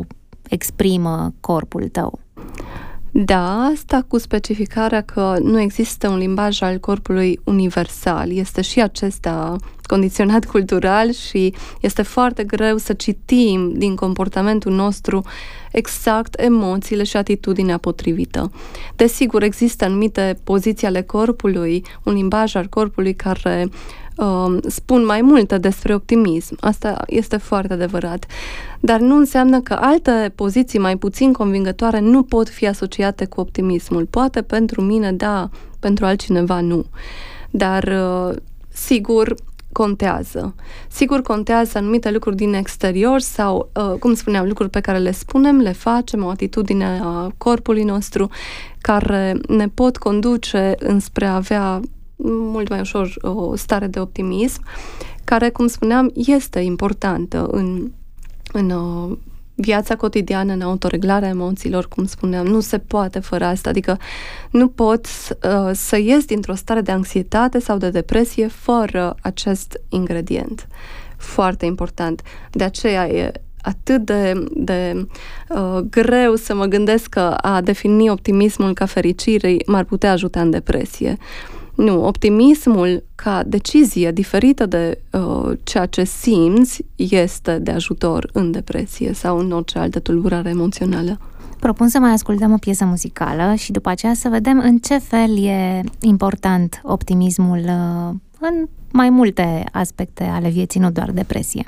exprimă 0.50 1.34
corpul 1.40 1.88
tău. 1.88 2.20
Da, 3.18 3.64
asta 3.74 4.06
cu 4.08 4.18
specificarea 4.18 5.02
că 5.02 5.36
nu 5.42 5.60
există 5.60 6.10
un 6.10 6.18
limbaj 6.18 6.62
al 6.62 6.78
corpului 6.78 7.40
universal. 7.44 8.32
Este 8.32 8.62
și 8.62 8.82
acesta 8.82 9.56
condiționat 9.84 10.46
cultural 10.52 11.12
și 11.12 11.54
este 11.82 12.02
foarte 12.02 12.44
greu 12.44 12.78
să 12.78 12.94
citim 12.94 13.74
din 13.76 13.96
comportamentul 13.96 14.72
nostru 14.72 15.24
exact 15.72 16.40
emoțiile 16.40 17.04
și 17.04 17.18
atitudinea 17.18 17.78
potrivită. 17.78 18.52
Desigur, 18.96 19.44
există 19.44 19.86
anumite 19.86 20.40
poziții 20.44 20.88
ale 20.88 21.02
corpului, 21.02 21.84
un 22.04 22.14
limbaj 22.14 22.56
al 22.56 22.68
corpului 22.68 23.14
care 23.14 23.70
uh, 24.18 24.58
spun 24.68 25.06
mai 25.06 25.22
multe 25.22 25.58
despre 25.58 25.94
optimism. 25.94 26.58
Asta 26.60 27.04
este 27.08 27.38
foarte 27.38 27.74
adevărat. 27.74 28.26
Dar 28.80 29.00
nu 29.00 29.16
înseamnă 29.16 29.62
că 29.62 29.74
alte 29.74 30.32
poziții 30.36 30.80
mai 30.80 30.98
puțin 30.98 31.34
convingătoare 31.34 32.00
nu 32.00 32.24
pot 32.24 32.50
fi 32.50 32.68
asociate 32.68 33.26
cu 33.26 33.40
optimismul. 33.40 34.06
Poate 34.06 34.42
pentru 34.42 34.82
mine 34.82 35.12
da, 35.12 35.50
pentru 35.80 36.06
altcineva 36.06 36.60
nu. 36.60 36.86
Dar 37.50 37.84
uh, 37.84 38.36
sigur, 38.70 39.36
contează. 39.72 40.56
Sigur 40.88 41.22
contează 41.22 41.78
anumite 41.78 42.12
lucruri 42.12 42.36
din 42.36 42.54
exterior 42.54 43.20
sau, 43.20 43.70
uh, 43.74 44.00
cum 44.00 44.14
spuneam, 44.14 44.48
lucruri 44.48 44.70
pe 44.70 44.80
care 44.80 44.98
le 44.98 45.12
spunem, 45.12 45.60
le 45.60 45.72
facem, 45.72 46.24
o 46.24 46.30
atitudine 46.30 47.00
a 47.04 47.32
corpului 47.38 47.84
nostru 47.84 48.30
care 48.82 49.38
ne 49.48 49.68
pot 49.68 49.98
conduce 49.98 50.76
înspre 50.80 51.26
a 51.26 51.36
avea 51.36 51.80
mult 52.28 52.70
mai 52.70 52.80
ușor 52.80 53.14
o 53.22 53.56
stare 53.56 53.88
de 53.88 54.00
optimism, 54.00 54.64
care, 55.24 55.50
cum 55.50 55.68
spuneam, 55.68 56.12
este 56.14 56.60
importantă 56.60 57.48
în, 57.52 57.92
în 58.52 58.70
uh, 58.70 59.18
viața 59.56 59.96
cotidiană, 59.96 60.54
în 60.54 60.62
autoreglarea 60.62 61.30
emoțiilor, 61.30 61.88
cum 61.88 62.06
spuneam, 62.06 62.46
nu 62.46 62.60
se 62.60 62.78
poate 62.78 63.20
fără 63.20 63.46
asta, 63.46 63.70
adică 63.70 63.98
nu 64.52 64.68
pot 64.68 65.06
uh, 65.06 65.72
să 65.74 65.98
ies 65.98 66.26
dintr-o 66.26 66.54
stare 66.54 66.82
de 66.82 66.92
anxietate 66.92 67.60
sau 67.60 67.78
de 67.78 67.90
depresie 67.90 68.48
fără 68.48 69.16
acest 69.22 69.82
ingredient. 69.90 70.68
Foarte 71.18 71.66
important. 71.66 72.22
De 72.52 72.64
aceea 72.64 73.10
e 73.10 73.32
atât 73.62 74.06
de, 74.06 74.46
de 74.52 75.08
uh, 75.50 75.78
greu 75.90 76.36
să 76.36 76.56
mă 76.56 76.66
gândesc 76.66 77.10
că 77.10 77.20
a 77.20 77.62
defini 77.62 78.10
optimismul 78.10 78.74
ca 78.74 78.86
fericire 78.86 79.56
m-ar 79.66 79.84
putea 79.84 80.12
ajuta 80.12 80.42
în 80.42 80.50
depresie. 80.50 81.18
Nu, 81.76 82.06
optimismul 82.06 83.04
ca 83.16 83.44
decizie 83.44 84.12
diferită 84.12 84.66
de 84.66 85.02
uh, 85.12 85.58
ceea 85.64 85.86
ce 85.86 86.04
simți 86.04 86.86
este 86.96 87.60
de 87.60 87.72
ajutor 87.72 88.30
în 88.34 88.52
depresie 88.52 89.14
sau 89.14 89.38
în 89.38 89.52
orice 89.52 89.80
altă 89.80 90.00
tulburare 90.00 90.50
emoțională. 90.50 91.20
Propun 91.60 91.88
să 91.88 92.00
mai 92.00 92.12
ascultăm 92.12 92.54
o 92.54 92.58
piesă 92.58 92.86
muzicală 92.86 93.54
și 93.54 93.72
după 93.72 93.90
aceea 93.90 94.14
să 94.14 94.30
vedem 94.30 94.60
în 94.60 94.78
ce 94.78 94.98
fel 94.98 95.44
e 95.44 95.82
important 96.00 96.82
optimismul 96.84 97.58
uh, 97.58 98.16
în 98.40 98.68
mai 98.92 99.10
multe 99.10 99.64
aspecte 99.72 100.24
ale 100.24 100.50
vieții, 100.50 100.80
nu 100.80 100.92
doar 100.92 101.12
depresie. 101.12 101.64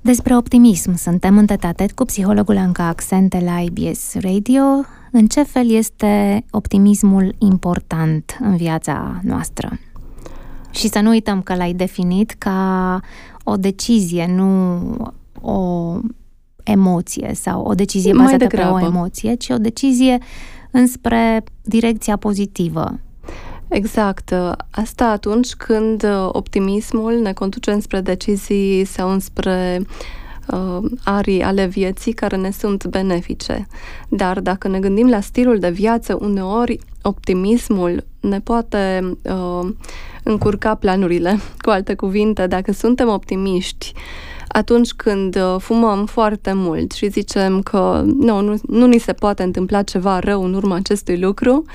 Despre 0.00 0.36
optimism 0.36 0.96
suntem 0.96 1.38
în 1.38 1.46
tetatet 1.46 1.92
cu 1.92 2.04
psihologul 2.04 2.56
Anca 2.56 2.86
Accente 2.86 3.42
la 3.44 3.58
IBS 3.58 4.14
Radio. 4.14 4.62
În 5.12 5.26
ce 5.26 5.42
fel 5.42 5.70
este 5.70 6.44
optimismul 6.50 7.34
important 7.38 8.38
în 8.40 8.56
viața 8.56 9.20
noastră? 9.22 9.78
Și 10.70 10.88
să 10.88 11.00
nu 11.00 11.08
uităm 11.08 11.42
că 11.42 11.54
l-ai 11.54 11.72
definit 11.72 12.30
ca 12.30 13.00
o 13.44 13.56
decizie, 13.56 14.26
nu 14.34 14.80
o 15.40 15.94
emoție 16.62 17.30
sau 17.34 17.62
o 17.62 17.74
decizie 17.74 18.12
bazată 18.12 18.46
pe 18.46 18.62
o 18.62 18.80
emoție, 18.80 19.34
ci 19.34 19.48
o 19.48 19.58
decizie 19.58 20.18
înspre 20.70 21.44
direcția 21.62 22.16
pozitivă 22.16 22.98
Exact. 23.68 24.34
Asta 24.70 25.06
atunci 25.06 25.54
când 25.54 26.02
uh, 26.02 26.28
optimismul 26.32 27.14
ne 27.22 27.32
conduce 27.32 27.70
înspre 27.70 28.00
decizii 28.00 28.84
sau 28.84 29.10
înspre 29.10 29.80
uh, 29.80 29.86
arii 31.04 31.42
ale 31.42 31.66
vieții 31.66 32.12
care 32.12 32.36
ne 32.36 32.50
sunt 32.50 32.86
benefice. 32.86 33.66
Dar 34.08 34.40
dacă 34.40 34.68
ne 34.68 34.78
gândim 34.78 35.08
la 35.08 35.20
stilul 35.20 35.58
de 35.58 35.70
viață, 35.70 36.18
uneori 36.20 36.78
optimismul 37.02 38.04
ne 38.20 38.40
poate 38.40 39.16
uh, 39.22 39.68
încurca 40.22 40.74
planurile. 40.74 41.38
Cu 41.64 41.70
alte 41.70 41.94
cuvinte, 41.94 42.46
dacă 42.46 42.72
suntem 42.72 43.08
optimiști, 43.08 43.92
atunci 44.48 44.92
când 44.92 45.36
uh, 45.36 45.56
fumăm 45.58 46.06
foarte 46.06 46.52
mult 46.52 46.92
și 46.92 47.08
zicem 47.08 47.60
că 47.60 48.02
nu, 48.04 48.40
nu, 48.40 48.60
nu 48.66 48.86
ni 48.86 48.98
se 48.98 49.12
poate 49.12 49.42
întâmpla 49.42 49.82
ceva 49.82 50.18
rău 50.18 50.44
în 50.44 50.54
urma 50.54 50.74
acestui 50.74 51.18
lucru, 51.18 51.64
uh, 51.66 51.72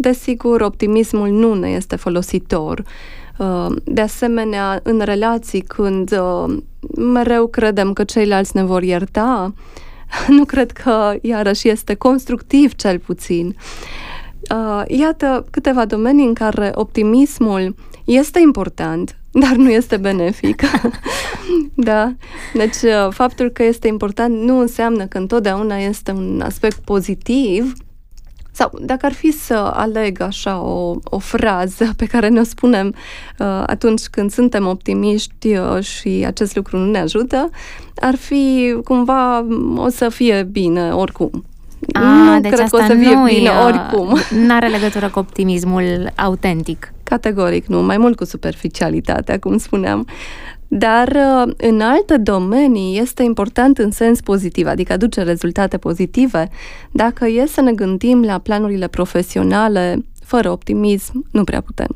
Desigur, 0.00 0.60
optimismul 0.60 1.28
nu 1.28 1.54
ne 1.54 1.68
este 1.68 1.96
folositor. 1.96 2.78
Uh, 2.78 2.86
de 3.84 4.00
asemenea, 4.00 4.80
în 4.82 5.00
relații, 5.00 5.60
când 5.60 6.12
uh, 6.12 6.56
mereu 6.96 7.46
credem 7.46 7.92
că 7.92 8.04
ceilalți 8.04 8.56
ne 8.56 8.64
vor 8.64 8.82
ierta, 8.82 9.52
nu 10.36 10.44
cred 10.44 10.70
că 10.70 11.14
iarăși 11.22 11.68
este 11.68 11.94
constructiv 11.94 12.74
cel 12.74 12.98
puțin. 12.98 13.56
Uh, 14.54 14.82
iată 14.86 15.44
câteva 15.50 15.84
domenii 15.84 16.26
în 16.26 16.34
care 16.34 16.70
optimismul 16.74 17.74
este 18.04 18.40
important, 18.40 19.16
dar 19.42 19.52
nu 19.56 19.70
este 19.70 19.96
benefic. 19.96 20.62
da? 21.74 22.14
Deci, 22.54 22.92
faptul 23.10 23.48
că 23.48 23.62
este 23.62 23.88
important 23.88 24.40
nu 24.40 24.58
înseamnă 24.58 25.06
că 25.06 25.18
întotdeauna 25.18 25.76
este 25.76 26.10
un 26.10 26.40
aspect 26.44 26.76
pozitiv, 26.84 27.72
sau 28.58 28.78
dacă 28.80 29.06
ar 29.06 29.12
fi 29.12 29.30
să 29.32 29.54
aleg 29.74 30.20
așa 30.20 30.60
o, 30.60 30.96
o 31.04 31.18
frază 31.18 31.90
pe 31.96 32.06
care 32.06 32.28
ne-o 32.28 32.42
spunem 32.42 32.94
uh, 33.38 33.62
atunci 33.66 34.06
când 34.06 34.30
suntem 34.30 34.66
optimiști 34.66 35.56
uh, 35.56 35.82
și 35.82 36.24
acest 36.26 36.56
lucru 36.56 36.76
nu 36.76 36.90
ne 36.90 36.98
ajută, 36.98 37.50
ar 38.00 38.14
fi 38.14 38.74
cumva 38.84 39.46
o 39.76 39.88
să 39.88 40.08
fie 40.08 40.42
bine 40.42 40.90
oricum. 40.90 41.44
A, 41.92 42.00
nu 42.00 42.40
deci 42.40 42.52
cred 42.52 42.68
că 42.68 42.76
o 42.76 42.80
să 42.80 42.94
fie 42.94 43.18
bine 43.26 43.50
oricum. 43.64 44.18
Nu 44.46 44.54
are 44.54 44.68
legătură 44.68 45.08
cu 45.08 45.18
optimismul 45.18 46.12
autentic. 46.16 46.92
Categoric 47.02 47.66
nu, 47.66 47.82
mai 47.82 47.98
mult 47.98 48.16
cu 48.16 48.24
superficialitatea, 48.24 49.38
cum 49.38 49.58
spuneam. 49.58 50.06
Dar 50.68 51.08
uh, 51.08 51.52
în 51.56 51.80
alte 51.80 52.16
domenii 52.16 52.98
este 53.00 53.22
important 53.22 53.78
în 53.78 53.90
sens 53.90 54.20
pozitiv, 54.20 54.66
adică 54.66 54.92
aduce 54.92 55.22
rezultate 55.22 55.76
pozitive. 55.76 56.48
Dacă 56.92 57.26
e 57.26 57.46
să 57.46 57.60
ne 57.60 57.72
gândim 57.72 58.22
la 58.22 58.38
planurile 58.38 58.88
profesionale, 58.88 60.04
fără 60.24 60.50
optimism, 60.50 61.26
nu 61.30 61.44
prea 61.44 61.60
putem. 61.60 61.94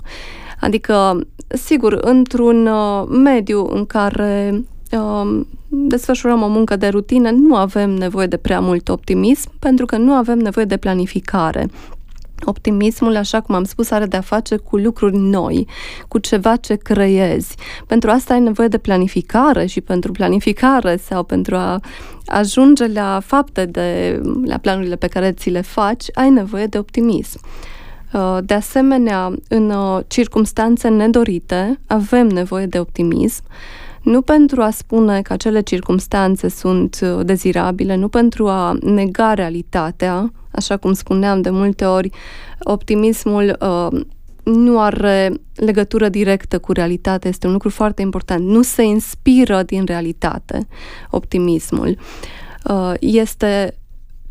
Adică 0.61 1.21
sigur, 1.49 1.93
într-un 1.93 2.67
uh, 2.67 3.07
mediu 3.09 3.67
în 3.71 3.87
care 3.87 4.63
uh, 4.93 5.41
desfășurăm 5.69 6.43
o 6.43 6.49
muncă 6.49 6.77
de 6.77 6.89
rutină, 6.89 7.31
nu 7.31 7.57
avem 7.57 7.91
nevoie 7.91 8.27
de 8.27 8.37
prea 8.37 8.61
mult 8.61 8.89
optimism, 8.89 9.51
pentru 9.59 9.87
că 9.87 9.97
nu 9.97 10.13
avem 10.13 10.39
nevoie 10.39 10.65
de 10.65 10.77
planificare. 10.77 11.69
Optimismul, 12.45 13.17
așa 13.17 13.41
cum 13.41 13.55
am 13.55 13.65
spus, 13.65 13.91
are 13.91 14.07
de-a 14.07 14.21
face 14.21 14.57
cu 14.57 14.77
lucruri 14.77 15.17
noi, 15.17 15.67
cu 16.09 16.19
ceva 16.19 16.57
ce 16.57 16.75
creezi. 16.75 17.55
Pentru 17.87 18.11
asta 18.11 18.35
ai 18.35 18.41
nevoie 18.41 18.69
de 18.69 18.79
planificare 18.79 19.67
și 19.67 19.81
pentru 19.81 20.13
planificare 20.13 20.97
sau 20.97 21.23
pentru 21.23 21.57
a 21.57 21.81
ajunge 22.27 22.87
la 22.87 23.21
fapte, 23.25 23.65
de, 23.65 24.21
la 24.45 24.59
planurile 24.59 24.97
pe 24.97 25.07
care 25.07 25.33
ți 25.33 25.51
le 25.51 25.61
faci, 25.61 26.05
ai 26.15 26.31
nevoie 26.31 26.67
de 26.67 26.79
optimism. 26.79 27.41
Uh, 28.13 28.39
de 28.45 28.55
asemenea, 28.55 29.35
în 29.49 29.71
uh, 29.71 30.01
circumstanțe 30.07 30.89
nedorite, 30.89 31.81
avem 31.87 32.27
nevoie 32.27 32.67
de 32.67 32.79
optimism, 32.79 33.43
nu 34.03 34.23
pentru 34.23 34.63
a 34.63 34.71
spune 34.71 35.23
că 35.23 35.33
acele 35.33 35.61
circumstanțe 35.61 36.49
sunt 36.49 36.99
uh, 37.03 37.25
dezirabile, 37.25 37.95
nu 37.95 38.09
pentru 38.09 38.49
a 38.49 38.77
nega 38.81 39.35
realitatea, 39.35 40.33
așa 40.53 40.77
cum 40.77 40.93
spuneam 40.93 41.41
de 41.41 41.51
multe 41.51 41.85
ori, 41.85 42.11
optimismul 42.61 43.57
uh, 43.61 44.01
nu 44.43 44.81
are 44.81 45.33
legătură 45.55 46.09
directă 46.09 46.59
cu 46.59 46.73
realitatea, 46.73 47.31
este 47.31 47.47
un 47.47 47.53
lucru 47.53 47.69
foarte 47.69 48.03
important. 48.03 48.47
Nu 48.47 48.63
se 48.63 48.83
inspiră 48.83 49.63
din 49.63 49.85
realitate 49.85 50.67
optimismul. 51.11 51.99
Uh, 52.65 52.93
este 53.01 53.77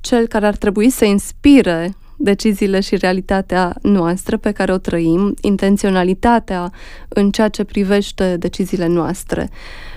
cel 0.02 0.28
care 0.28 0.46
ar 0.46 0.56
trebui 0.56 0.90
să 0.90 1.06
inspire 1.06 1.96
deciziile 2.18 2.80
și 2.80 2.96
realitatea 2.96 3.76
noastră 3.82 4.38
pe 4.38 4.52
care 4.52 4.74
o 4.74 4.78
trăim, 4.78 5.34
intenționalitatea 5.42 6.72
în 7.08 7.32
ceea 7.32 7.50
ce 7.50 7.64
privește 7.64 8.38
deciziile 8.38 8.88
noastre. 8.88 9.50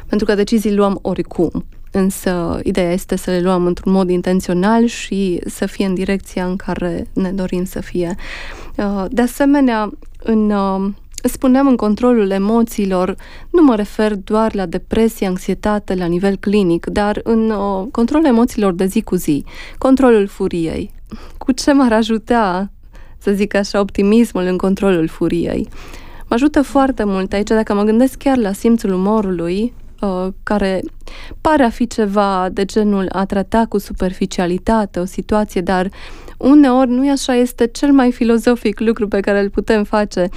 Pentru 0.06 0.26
că 0.26 0.34
decizii 0.34 0.74
luăm 0.74 0.98
oricum. 1.02 1.64
Însă 1.96 2.60
ideea 2.62 2.92
este 2.92 3.16
să 3.16 3.30
le 3.30 3.40
luăm 3.40 3.66
într-un 3.66 3.92
mod 3.92 4.10
intențional 4.10 4.86
și 4.86 5.40
să 5.46 5.66
fie 5.66 5.86
în 5.86 5.94
direcția 5.94 6.44
în 6.44 6.56
care 6.56 7.06
ne 7.12 7.32
dorim 7.32 7.64
să 7.64 7.80
fie. 7.80 8.14
Uh, 8.76 9.04
de 9.10 9.22
asemenea, 9.22 9.90
în 10.22 10.50
uh, 10.50 10.90
spuneam 11.22 11.66
în 11.66 11.76
controlul 11.76 12.30
emoțiilor, 12.30 13.16
nu 13.50 13.62
mă 13.62 13.74
refer 13.76 14.14
doar 14.14 14.54
la 14.54 14.66
depresie, 14.66 15.26
anxietate 15.26 15.94
la 15.94 16.06
nivel 16.06 16.36
clinic, 16.36 16.86
dar 16.86 17.20
în 17.24 17.50
uh, 17.50 17.86
controlul 17.90 18.26
emoțiilor 18.26 18.72
de 18.72 18.86
zi 18.86 19.02
cu 19.02 19.14
zi, 19.14 19.44
controlul 19.78 20.26
furiei. 20.26 20.90
Cu 21.38 21.52
ce 21.52 21.72
m-ar 21.72 21.92
ajuta, 21.92 22.70
să 23.18 23.30
zic 23.30 23.54
așa, 23.54 23.80
optimismul 23.80 24.42
în 24.42 24.56
controlul 24.56 25.08
furiei? 25.08 25.68
Mă 26.28 26.34
ajută 26.34 26.62
foarte 26.62 27.04
mult 27.04 27.32
aici, 27.32 27.48
dacă 27.48 27.74
mă 27.74 27.82
gândesc 27.82 28.16
chiar 28.16 28.36
la 28.36 28.52
simțul 28.52 28.92
umorului, 28.92 29.72
uh, 30.04 30.32
care 30.42 30.80
pare 31.40 31.62
a 31.62 31.68
fi 31.68 31.86
ceva 31.86 32.48
de 32.52 32.64
genul 32.64 33.08
a 33.12 33.24
trata 33.24 33.66
cu 33.68 33.78
superficialitate 33.78 34.98
o 34.98 35.04
situație, 35.04 35.60
dar 35.60 35.90
uneori 36.38 36.90
nu 36.90 37.06
e 37.06 37.10
așa, 37.10 37.34
este 37.34 37.66
cel 37.66 37.92
mai 37.92 38.12
filozofic 38.12 38.80
lucru 38.80 39.08
pe 39.08 39.20
care 39.20 39.40
îl 39.40 39.50
putem 39.50 39.84
face 39.84 40.28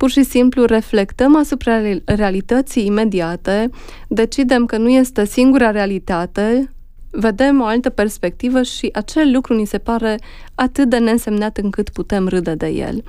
pur 0.00 0.10
și 0.10 0.22
simplu 0.22 0.64
reflectăm 0.64 1.36
asupra 1.36 1.80
realității 2.04 2.86
imediate, 2.86 3.70
decidem 4.08 4.66
că 4.66 4.76
nu 4.76 4.88
este 4.88 5.24
singura 5.24 5.70
realitate, 5.70 6.72
vedem 7.10 7.60
o 7.60 7.64
altă 7.64 7.90
perspectivă 7.90 8.62
și 8.62 8.90
acel 8.92 9.30
lucru 9.32 9.54
ni 9.54 9.66
se 9.66 9.78
pare 9.78 10.18
atât 10.54 10.88
de 10.88 10.98
neînsemnat 10.98 11.56
încât 11.56 11.88
putem 11.88 12.28
râde 12.28 12.54
de 12.54 12.66
el. 12.66 13.02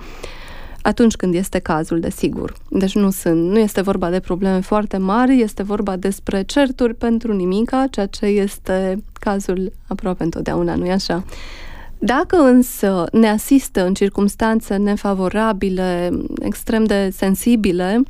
Atunci 0.81 1.15
când 1.15 1.33
este 1.33 1.59
cazul, 1.59 1.99
desigur. 1.99 2.53
Deci 2.69 2.95
nu 2.95 3.09
sunt, 3.09 3.49
nu 3.49 3.59
este 3.59 3.81
vorba 3.81 4.09
de 4.09 4.19
probleme 4.19 4.59
foarte 4.59 4.97
mari, 4.97 5.41
este 5.41 5.63
vorba 5.63 5.95
despre 5.95 6.43
certuri 6.43 6.93
pentru 6.93 7.33
nimica, 7.33 7.87
ceea 7.91 8.05
ce 8.05 8.25
este 8.25 9.03
cazul 9.13 9.71
aproape 9.87 10.23
întotdeauna, 10.23 10.75
nu-i 10.75 10.91
așa? 10.91 11.23
Dacă 11.99 12.35
însă 12.35 13.05
ne 13.11 13.29
asistă 13.29 13.85
în 13.85 13.93
circunstanțe 13.93 14.75
nefavorabile, 14.75 16.11
extrem 16.39 16.83
de 16.83 17.09
sensibile, 17.15 18.03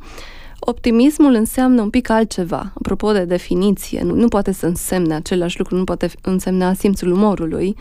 optimismul 0.60 1.34
înseamnă 1.34 1.82
un 1.82 1.90
pic 1.90 2.10
altceva. 2.10 2.72
Apropo 2.74 3.12
de 3.12 3.24
definiție, 3.24 4.02
nu, 4.02 4.14
nu 4.14 4.28
poate 4.28 4.52
să 4.52 4.66
însemne 4.66 5.14
același 5.14 5.58
lucru, 5.58 5.76
nu 5.76 5.84
poate 5.84 6.10
însemna 6.22 6.72
simțul 6.72 7.12
umorului, 7.12 7.76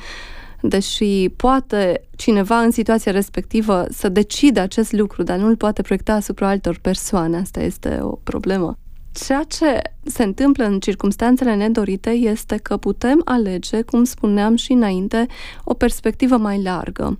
deși 0.62 1.30
poate 1.30 2.02
cineva 2.16 2.60
în 2.60 2.72
situația 2.72 3.12
respectivă 3.12 3.86
să 3.90 4.10
decide 4.10 4.60
acest 4.60 4.92
lucru, 4.92 5.24
dar 5.24 5.38
nu 5.38 5.48
îl 5.48 5.56
poate 5.56 5.82
proiecta 5.82 6.14
asupra 6.14 6.48
altor 6.48 6.78
persoane. 6.82 7.38
Asta 7.38 7.62
este 7.62 8.00
o 8.02 8.10
problemă. 8.24 8.78
Ceea 9.12 9.44
ce 9.44 9.82
se 10.04 10.24
întâmplă 10.24 10.64
în 10.64 10.80
circunstanțele 10.80 11.56
nedorite 11.56 12.10
este 12.10 12.58
că 12.58 12.78
putem 12.78 13.22
alege, 13.26 13.82
cum 13.82 14.04
spuneam 14.04 14.56
și 14.56 14.72
înainte, 14.72 15.26
o 15.64 15.74
perspectivă 15.74 16.38
mai 16.38 16.62
largă. 16.62 17.18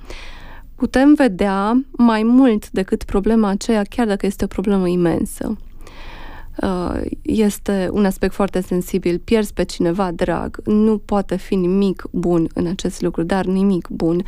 Putem 0.76 1.14
vedea 1.14 1.84
mai 1.92 2.24
mult 2.24 2.70
decât 2.70 3.04
problema 3.04 3.48
aceea, 3.48 3.84
chiar 3.90 4.08
dacă 4.08 4.26
este 4.26 4.44
o 4.44 4.48
problemă 4.48 4.88
imensă. 4.88 5.58
Uh, 6.64 7.02
este 7.22 7.90
un 7.92 8.06
aspect 8.06 8.34
foarte 8.34 8.62
sensibil. 8.62 9.20
Pierzi 9.20 9.54
pe 9.54 9.64
cineva 9.64 10.12
drag. 10.12 10.62
Nu 10.66 10.98
poate 10.98 11.36
fi 11.36 11.56
nimic 11.56 12.04
bun 12.12 12.48
în 12.54 12.68
acest 12.68 13.02
lucru, 13.02 13.24
dar 13.24 13.46
nimic 13.46 13.88
bun. 13.90 14.24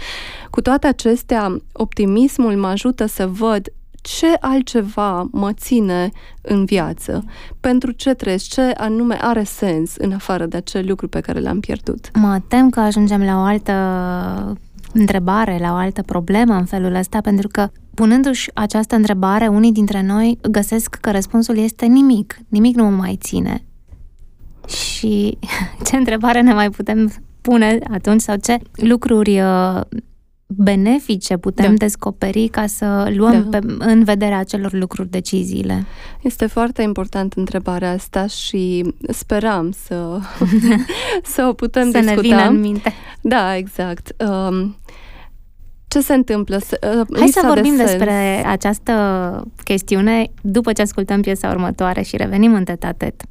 Cu 0.50 0.62
toate 0.62 0.88
acestea, 0.88 1.62
optimismul 1.72 2.56
mă 2.56 2.68
ajută 2.68 3.06
să 3.06 3.28
văd 3.28 3.68
ce 4.04 4.28
altceva 4.40 5.28
mă 5.32 5.54
ține 5.54 6.12
în 6.42 6.66
viață, 6.66 7.24
pentru 7.60 7.92
ce 7.92 8.14
trăiesc, 8.14 8.50
ce 8.50 8.62
anume 8.62 9.18
are 9.22 9.44
sens 9.44 9.96
în 9.96 10.12
afară 10.12 10.46
de 10.46 10.58
acel 10.58 10.86
lucru 10.88 11.08
pe 11.08 11.20
care 11.20 11.40
l-am 11.40 11.60
pierdut. 11.60 12.10
Mă 12.14 12.42
tem 12.48 12.70
că 12.70 12.80
ajungem 12.80 13.24
la 13.24 13.36
o 13.36 13.42
altă 13.42 13.74
întrebare, 14.94 15.58
la 15.62 15.72
o 15.72 15.76
altă 15.76 16.02
problemă 16.02 16.54
în 16.54 16.66
felul 16.66 16.96
ăsta, 16.96 17.22
pentru 17.22 17.48
că 17.48 17.70
punându-și 17.94 18.52
această 18.54 18.96
întrebare, 18.96 19.48
unii 19.48 19.72
dintre 19.72 20.02
noi 20.02 20.38
găsesc 20.52 20.96
că 20.96 21.12
răspunsul 21.12 21.58
este 21.58 21.86
nimic, 21.86 22.38
nimic 22.48 22.76
nu 22.76 22.84
mă 22.84 22.90
mai 22.90 23.18
ține. 23.22 23.64
Și 24.68 25.38
ce 25.86 25.96
întrebare 25.96 26.42
ne 26.42 26.54
mai 26.54 26.70
putem 26.70 27.12
pune 27.42 27.80
atunci 27.92 28.22
sau 28.22 28.36
ce 28.36 28.60
lucruri 28.74 29.40
uh, 29.40 29.82
benefice 30.48 31.38
putem 31.38 31.70
da. 31.70 31.86
descoperi 31.86 32.48
ca 32.48 32.66
să 32.66 33.12
luăm 33.16 33.48
da. 33.50 33.60
pe, 33.60 33.76
în 33.80 34.04
vederea 34.04 34.38
acelor 34.38 34.74
lucruri 34.74 35.10
deciziile? 35.10 35.86
Este 36.22 36.46
foarte 36.46 36.82
important 36.82 37.34
întrebarea 37.34 37.92
asta 37.92 38.28
și 38.28 38.94
speram 39.10 39.72
să, 39.86 40.20
să 41.34 41.46
o 41.50 41.54
putem 41.54 41.92
să 41.92 42.00
discuta. 42.00 42.16
Să 42.16 42.22
ne 42.22 42.28
vină 42.28 42.48
în 42.48 42.60
minte. 42.60 42.94
Da, 43.22 43.56
exact. 43.56 44.16
Um, 44.30 44.76
ce 45.94 46.02
se 46.02 46.14
întâmplă? 46.14 46.56
Uh, 46.56 47.20
Hai 47.20 47.28
să 47.28 47.42
vorbim 47.48 47.76
de 47.76 47.84
despre 47.84 48.46
această 48.46 48.94
chestiune 49.64 50.32
după 50.42 50.74
ce 50.74 50.82
ascultăm 50.82 51.22
piesa 51.22 51.50
următoare 51.50 52.02
și 52.02 52.18
revenim 52.18 52.54
în 52.54 52.64
tetatet. 52.64 53.24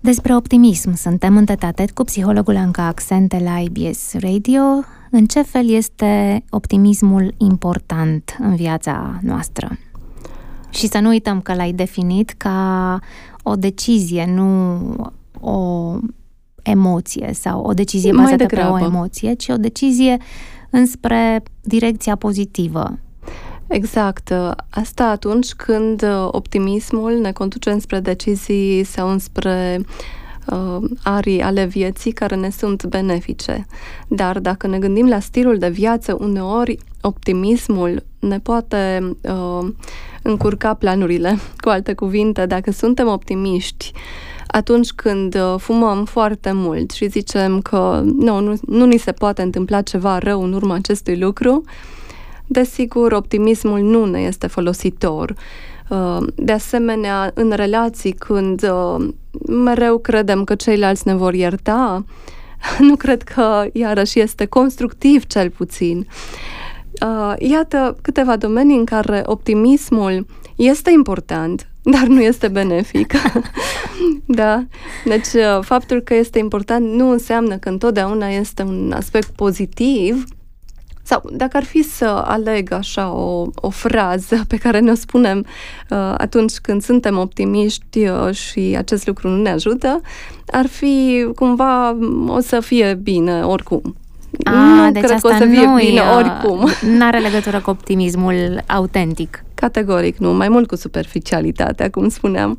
Despre 0.00 0.36
optimism 0.36 0.94
suntem 0.94 1.36
în 1.36 1.44
tetatet 1.44 1.90
cu 1.90 2.04
psihologul 2.04 2.56
Anca 2.56 2.86
Accente 2.86 3.38
la 3.44 3.58
IBS 3.58 4.12
Radio. 4.12 4.62
În 5.10 5.26
ce 5.26 5.42
fel 5.42 5.70
este 5.70 6.44
optimismul 6.50 7.34
important 7.36 8.36
în 8.38 8.54
viața 8.54 9.18
noastră? 9.22 9.78
Și 10.70 10.86
să 10.86 10.98
nu 10.98 11.08
uităm 11.08 11.40
că 11.40 11.54
l-ai 11.54 11.72
definit 11.72 12.30
ca 12.30 12.98
o 13.42 13.54
decizie, 13.54 14.32
nu 14.34 14.78
o 15.40 15.94
emoție 16.62 17.30
sau 17.32 17.62
o 17.62 17.72
decizie 17.72 18.12
bazată 18.12 18.46
pe 18.46 18.60
o 18.60 18.78
emoție, 18.78 19.34
ci 19.34 19.48
o 19.48 19.56
decizie 19.56 20.16
înspre 20.70 21.42
direcția 21.60 22.16
pozitivă. 22.16 22.98
Exact. 23.66 24.32
Asta 24.70 25.04
atunci 25.04 25.52
când 25.52 26.04
optimismul 26.26 27.12
ne 27.12 27.32
conduce 27.32 27.70
înspre 27.70 28.00
decizii 28.00 28.84
sau 28.84 29.10
înspre 29.10 29.80
uh, 30.46 30.90
arii 31.02 31.42
ale 31.42 31.64
vieții 31.64 32.12
care 32.12 32.34
ne 32.34 32.50
sunt 32.50 32.84
benefice. 32.84 33.66
Dar 34.08 34.38
dacă 34.38 34.66
ne 34.66 34.78
gândim 34.78 35.08
la 35.08 35.20
stilul 35.20 35.58
de 35.58 35.68
viață, 35.68 36.16
uneori 36.20 36.78
optimismul 37.00 38.02
ne 38.18 38.38
poate 38.38 39.10
uh, 39.22 39.68
încurca 40.22 40.74
planurile. 40.74 41.38
Cu 41.62 41.68
alte 41.68 41.94
cuvinte, 41.94 42.46
dacă 42.46 42.70
suntem 42.70 43.08
optimiști, 43.08 43.92
atunci 44.50 44.90
când 44.92 45.34
uh, 45.34 45.54
fumăm 45.58 46.04
foarte 46.04 46.52
mult 46.52 46.90
și 46.90 47.08
zicem 47.08 47.60
că 47.60 48.02
nu, 48.04 48.40
nu, 48.40 48.54
nu 48.66 48.84
ni 48.84 48.96
se 48.96 49.12
poate 49.12 49.42
întâmpla 49.42 49.82
ceva 49.82 50.18
rău 50.18 50.42
în 50.42 50.52
urma 50.52 50.74
acestui 50.74 51.18
lucru, 51.18 51.64
desigur, 52.46 53.12
optimismul 53.12 53.80
nu 53.80 54.04
ne 54.04 54.20
este 54.20 54.46
folositor. 54.46 55.34
Uh, 55.88 56.26
de 56.34 56.52
asemenea, 56.52 57.30
în 57.34 57.50
relații, 57.50 58.12
când 58.12 58.62
uh, 58.62 59.08
mereu 59.48 59.98
credem 59.98 60.44
că 60.44 60.54
ceilalți 60.54 61.06
ne 61.06 61.14
vor 61.14 61.34
ierta, 61.34 62.04
nu 62.88 62.96
cred 62.96 63.22
că 63.22 63.64
iarăși 63.72 64.20
este 64.20 64.46
constructiv 64.46 65.26
cel 65.26 65.50
puțin. 65.50 66.06
Iată 67.38 67.96
câteva 68.02 68.36
domenii 68.36 68.76
în 68.76 68.84
care 68.84 69.22
optimismul 69.26 70.26
Este 70.56 70.90
important, 70.90 71.69
dar 71.82 72.06
nu 72.06 72.20
este 72.20 72.48
benefic. 72.48 73.12
da? 74.40 74.64
Deci, 75.04 75.32
uh, 75.34 75.58
faptul 75.60 76.00
că 76.00 76.14
este 76.14 76.38
important 76.38 76.92
nu 76.92 77.10
înseamnă 77.10 77.56
că 77.56 77.68
întotdeauna 77.68 78.28
este 78.28 78.62
un 78.62 78.92
aspect 78.96 79.28
pozitiv, 79.28 80.24
sau 81.10 81.22
dacă 81.32 81.56
ar 81.56 81.64
fi 81.64 81.82
să 81.82 82.04
aleg 82.26 82.72
așa 82.72 83.12
o, 83.12 83.46
o 83.54 83.70
frază 83.70 84.44
pe 84.48 84.56
care 84.56 84.78
ne-o 84.78 84.94
spunem 84.94 85.38
uh, 85.38 86.14
atunci 86.18 86.56
când 86.56 86.82
suntem 86.82 87.18
optimiști 87.18 88.06
uh, 88.08 88.34
și 88.34 88.74
acest 88.78 89.06
lucru 89.06 89.28
nu 89.28 89.42
ne 89.42 89.50
ajută, 89.50 90.00
ar 90.46 90.66
fi 90.66 91.26
cumva 91.34 91.96
o 92.26 92.40
să 92.40 92.60
fie 92.60 92.98
bine 93.02 93.42
oricum. 93.42 93.96
A, 94.44 94.50
nu 94.50 94.90
deci 94.90 95.02
cred 95.02 95.14
asta 95.14 95.28
că 95.28 95.34
o 95.34 95.38
să 95.38 95.46
fie 95.46 95.64
nu 95.64 95.74
bine 95.74 96.00
oricum. 96.00 96.68
Nu 96.98 97.04
are 97.04 97.18
legătură 97.18 97.60
cu 97.60 97.70
optimismul 97.70 98.62
autentic. 98.66 99.44
Categoric 99.60 100.16
nu, 100.16 100.34
mai 100.34 100.48
mult 100.48 100.66
cu 100.66 100.76
superficialitatea, 100.76 101.90
cum 101.90 102.08
spuneam. 102.08 102.58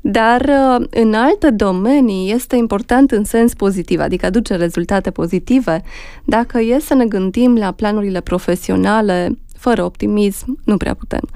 Dar 0.00 0.40
uh, 0.40 0.86
în 0.90 1.14
alte 1.14 1.50
domenii 1.50 2.32
este 2.32 2.56
important 2.56 3.10
în 3.10 3.24
sens 3.24 3.54
pozitiv, 3.54 4.00
adică 4.00 4.26
aduce 4.26 4.54
rezultate 4.54 5.10
pozitive. 5.10 5.82
Dacă 6.24 6.60
e 6.60 6.78
să 6.80 6.94
ne 6.94 7.04
gândim 7.04 7.56
la 7.56 7.72
planurile 7.72 8.20
profesionale, 8.20 9.38
fără 9.56 9.84
optimism, 9.84 10.58
nu 10.64 10.76
prea 10.76 10.94
putem. 10.94 11.28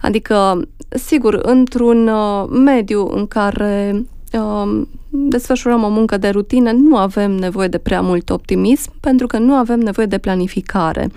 Adică, 0.00 0.60
sigur, 0.88 1.34
într-un 1.42 2.08
uh, 2.08 2.48
mediu 2.64 3.06
în 3.06 3.26
care 3.26 4.04
um, 4.32 4.88
desfășurăm 5.10 5.82
o 5.82 5.88
muncă 5.88 6.16
de 6.16 6.28
rutină, 6.28 6.70
nu 6.72 6.96
avem 6.96 7.30
nevoie 7.30 7.68
de 7.68 7.78
prea 7.78 8.00
mult 8.00 8.30
optimism, 8.30 8.92
pentru 9.00 9.26
că 9.26 9.38
nu 9.38 9.52
avem 9.52 9.80
nevoie 9.80 10.06
de 10.06 10.18
planificare. 10.18 11.10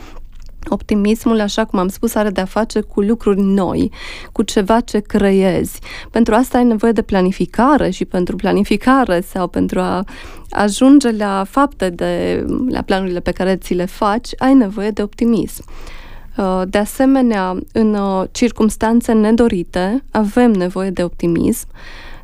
Optimismul, 0.70 1.40
așa 1.40 1.66
cum 1.66 1.80
am 1.80 1.88
spus, 1.88 2.16
are 2.16 2.30
de-a 2.30 2.46
face 2.46 2.82
cu 2.82 3.02
lucruri 3.02 3.42
noi, 3.42 3.92
cu 4.32 4.42
ceva 4.42 4.80
ce 4.80 5.00
creezi. 5.00 5.80
Pentru 6.12 6.34
asta 6.34 6.58
ai 6.58 6.64
nevoie 6.64 6.92
de 6.92 7.02
planificare 7.02 7.90
și 7.90 8.06
pentru 8.06 8.36
planificare 8.36 9.22
sau 9.22 9.48
pentru 9.48 9.80
a 9.80 10.04
ajunge 10.50 11.12
la 11.12 11.46
fapte 11.50 11.90
de 11.90 12.46
la 12.70 12.82
planurile 12.82 13.20
pe 13.20 13.32
care 13.32 13.56
ți 13.56 13.74
le 13.74 13.86
faci, 13.86 14.30
ai 14.38 14.54
nevoie 14.54 14.90
de 14.90 15.02
optimism. 15.02 15.64
Uh, 16.38 16.62
de 16.68 16.78
asemenea, 16.78 17.58
în 17.74 17.94
uh, 17.94 18.24
circumstanțe 18.32 19.12
nedorite, 19.12 20.04
avem 20.12 20.52
nevoie 20.52 20.90
de 20.90 21.04
optimism, 21.04 21.68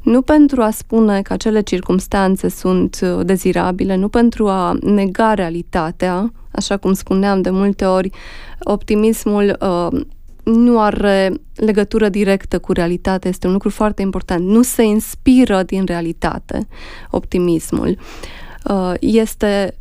nu 0.03 0.21
pentru 0.21 0.61
a 0.61 0.69
spune 0.69 1.21
că 1.21 1.33
acele 1.33 1.61
circumstanțe 1.61 2.49
sunt 2.49 2.99
uh, 3.03 3.25
dezirabile, 3.25 3.95
nu 3.95 4.07
pentru 4.07 4.47
a 4.47 4.77
nega 4.81 5.33
realitatea, 5.33 6.31
așa 6.55 6.77
cum 6.77 6.93
spuneam 6.93 7.41
de 7.41 7.49
multe 7.49 7.85
ori, 7.85 8.09
optimismul 8.59 9.57
uh, 9.59 10.01
nu 10.43 10.79
are 10.79 11.33
legătură 11.55 12.09
directă 12.09 12.59
cu 12.59 12.71
realitatea, 12.71 13.29
este 13.29 13.47
un 13.47 13.53
lucru 13.53 13.69
foarte 13.69 14.01
important. 14.01 14.45
Nu 14.47 14.61
se 14.61 14.83
inspiră 14.83 15.63
din 15.63 15.85
realitate 15.85 16.67
optimismul. 17.11 17.97
Uh, 18.63 18.93
este 18.99 19.77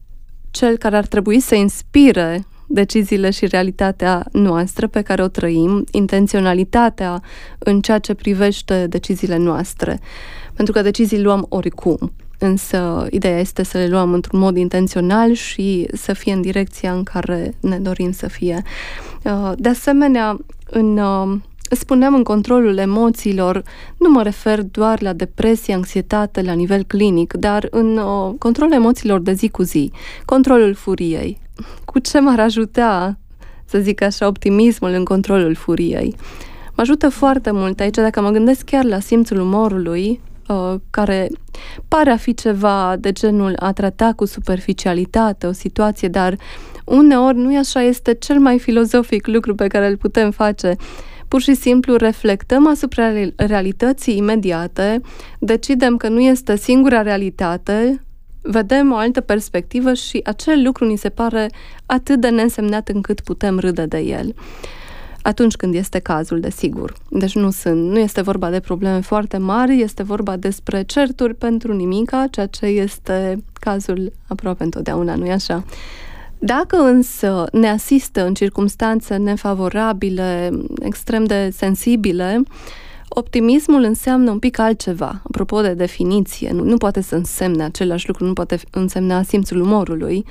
cel 0.51 0.77
care 0.77 0.97
ar 0.97 1.07
trebui 1.07 1.41
să 1.41 1.55
inspire 1.55 2.47
deciziile 2.67 3.31
și 3.31 3.47
realitatea 3.47 4.27
noastră 4.33 4.87
pe 4.87 5.03
care 5.03 5.23
o 5.23 5.29
trăim, 5.29 5.85
intenționalitatea 5.91 7.23
în 7.59 7.81
ceea 7.81 7.99
ce 7.99 8.15
privește 8.15 8.87
deciziile 8.87 9.37
noastre. 9.37 10.01
Pentru 10.55 10.73
că 10.73 10.83
decizii 10.83 11.23
luăm 11.23 11.47
oricum. 11.49 12.13
Însă 12.43 13.07
ideea 13.11 13.39
este 13.39 13.63
să 13.63 13.79
le 13.79 13.89
luăm 13.89 14.13
într-un 14.13 14.39
mod 14.39 14.57
intențional 14.57 15.33
și 15.33 15.89
să 15.93 16.13
fie 16.13 16.33
în 16.33 16.41
direcția 16.41 16.93
în 16.93 17.03
care 17.03 17.55
ne 17.61 17.79
dorim 17.79 18.13
să 18.13 18.29
fie. 18.29 18.63
Uh, 19.25 19.53
de 19.57 19.69
asemenea, 19.69 20.39
în 20.71 20.99
uh, 20.99 21.39
spuneam 21.71 22.15
în 22.15 22.23
controlul 22.23 22.77
emoțiilor, 22.77 23.63
nu 23.99 24.11
mă 24.11 24.23
refer 24.23 24.63
doar 24.63 25.03
la 25.03 25.13
depresie, 25.13 25.75
anxietate 25.75 26.43
la 26.43 26.53
nivel 26.53 26.83
clinic, 26.83 27.33
dar 27.33 27.67
în 27.71 27.97
uh, 27.97 28.35
controlul 28.39 28.73
emoțiilor 28.73 29.21
de 29.21 29.33
zi 29.33 29.49
cu 29.49 29.63
zi, 29.63 29.93
controlul 30.25 30.75
furiei. 30.75 31.41
Cu 31.85 31.99
ce 31.99 32.21
m-ar 32.21 32.41
ajuta, 32.41 33.19
să 33.65 33.79
zic 33.79 34.03
așa, 34.03 34.27
optimismul 34.27 34.91
în 34.91 35.05
controlul 35.05 35.55
furiei? 35.55 36.15
Mă 36.75 36.83
ajută 36.83 37.09
foarte 37.09 37.51
mult 37.51 37.81
aici, 37.81 37.95
dacă 37.95 38.21
mă 38.21 38.31
gândesc 38.31 38.65
chiar 38.65 38.85
la 38.85 38.99
simțul 38.99 39.41
umorului, 39.41 40.21
uh, 40.49 40.75
care 40.91 41.29
pare 41.89 42.11
a 42.11 42.17
fi 42.17 42.35
ceva 42.35 42.97
de 42.99 43.13
genul 43.13 43.53
a 43.59 43.73
trata 43.73 44.13
cu 44.17 44.25
superficialitate 44.25 45.47
o 45.47 45.53
situație, 45.53 46.09
dar 46.09 46.37
uneori 46.85 47.37
nu 47.37 47.53
e 47.53 47.59
așa, 47.59 47.83
este 47.83 48.15
cel 48.15 48.39
mai 48.39 48.59
filozofic 48.59 49.27
lucru 49.27 49.55
pe 49.55 49.67
care 49.67 49.87
îl 49.87 49.97
putem 49.97 50.31
face. 50.31 50.77
Pur 51.29 51.41
și 51.41 51.55
simplu 51.55 51.97
reflectăm 51.97 52.69
asupra 52.69 53.13
realității 53.37 54.17
imediate, 54.17 55.01
decidem 55.39 55.97
că 55.97 56.09
nu 56.09 56.21
este 56.21 56.57
singura 56.57 57.03
realitate, 57.03 58.03
vedem 58.43 58.93
o 58.93 58.97
altă 58.97 59.21
perspectivă 59.21 59.95
și 59.95 60.21
acel 60.25 60.63
lucru 60.65 60.85
ni 60.85 60.97
se 60.97 61.09
pare 61.09 61.51
atât 61.87 62.21
de 62.21 62.29
neînsemnat 62.29 62.89
încât 62.89 63.21
putem 63.21 63.59
râde 63.59 63.87
de 63.87 63.99
el 63.99 64.35
atunci 65.23 65.57
când 65.57 65.75
este 65.75 65.99
cazul, 65.99 66.41
desigur. 66.41 66.93
Deci 67.11 67.35
nu 67.35 67.51
sunt, 67.51 67.91
nu 67.91 67.99
este 67.99 68.21
vorba 68.21 68.51
de 68.51 68.61
probleme 68.61 69.01
foarte 69.01 69.37
mari, 69.37 69.81
este 69.81 70.03
vorba 70.03 70.37
despre 70.37 70.83
certuri 70.83 71.35
pentru 71.35 71.73
nimica, 71.73 72.27
ceea 72.31 72.47
ce 72.47 72.67
este 72.67 73.45
cazul 73.53 74.13
aproape 74.27 74.63
întotdeauna, 74.63 75.15
nu-i 75.15 75.33
așa? 75.33 75.65
Dacă 76.39 76.77
însă 76.77 77.45
ne 77.53 77.69
asistă 77.69 78.27
în 78.27 78.35
circunstanțe 78.35 79.17
nefavorabile, 79.17 80.51
extrem 80.81 81.25
de 81.25 81.51
sensibile, 81.57 82.43
optimismul 83.09 83.83
înseamnă 83.83 84.31
un 84.31 84.39
pic 84.39 84.59
altceva. 84.59 85.21
Apropo 85.25 85.61
de 85.61 85.75
definiție, 85.75 86.53
nu, 86.53 86.65
nu 86.65 86.77
poate 86.77 87.01
să 87.01 87.15
însemne 87.15 87.63
același 87.63 88.07
lucru, 88.07 88.25
nu 88.25 88.33
poate 88.33 88.61
însemna 88.71 89.23
simțul 89.23 89.61
umorului 89.61 90.25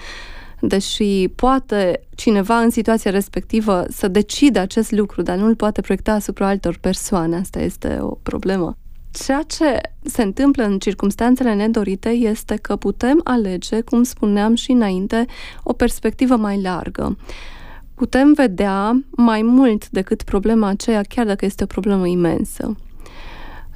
deși 0.62 1.28
poate 1.28 2.02
cineva 2.16 2.60
în 2.60 2.70
situația 2.70 3.12
respectivă 3.12 3.86
să 3.90 4.08
decide 4.08 4.60
acest 4.60 4.92
lucru, 4.92 5.22
dar 5.22 5.38
nu 5.38 5.46
îl 5.46 5.56
poate 5.56 5.82
proiecta 5.82 6.12
asupra 6.12 6.48
altor 6.48 6.78
persoane. 6.78 7.36
Asta 7.36 7.60
este 7.60 7.98
o 8.02 8.18
problemă. 8.24 8.78
Ceea 9.12 9.42
ce 9.42 9.82
se 10.04 10.22
întâmplă 10.22 10.64
în 10.64 10.80
circumstanțele 10.80 11.54
nedorite 11.54 12.10
este 12.10 12.56
că 12.56 12.76
putem 12.76 13.22
alege, 13.24 13.82
cum 13.82 14.04
spuneam 14.04 14.56
și 14.56 14.72
înainte, 14.72 15.26
o 15.64 15.74
perspectivă 15.74 16.36
mai 16.36 16.62
largă. 16.62 17.18
Putem 17.96 18.34
vedea 18.34 19.04
mai 19.10 19.42
mult 19.42 19.90
decât 19.90 20.24
problema 20.24 20.68
aceea, 20.68 21.02
chiar 21.02 21.26
dacă 21.26 21.46
este 21.46 21.64
o 21.64 21.68
problemă 21.68 22.08
imensă. 22.08 22.76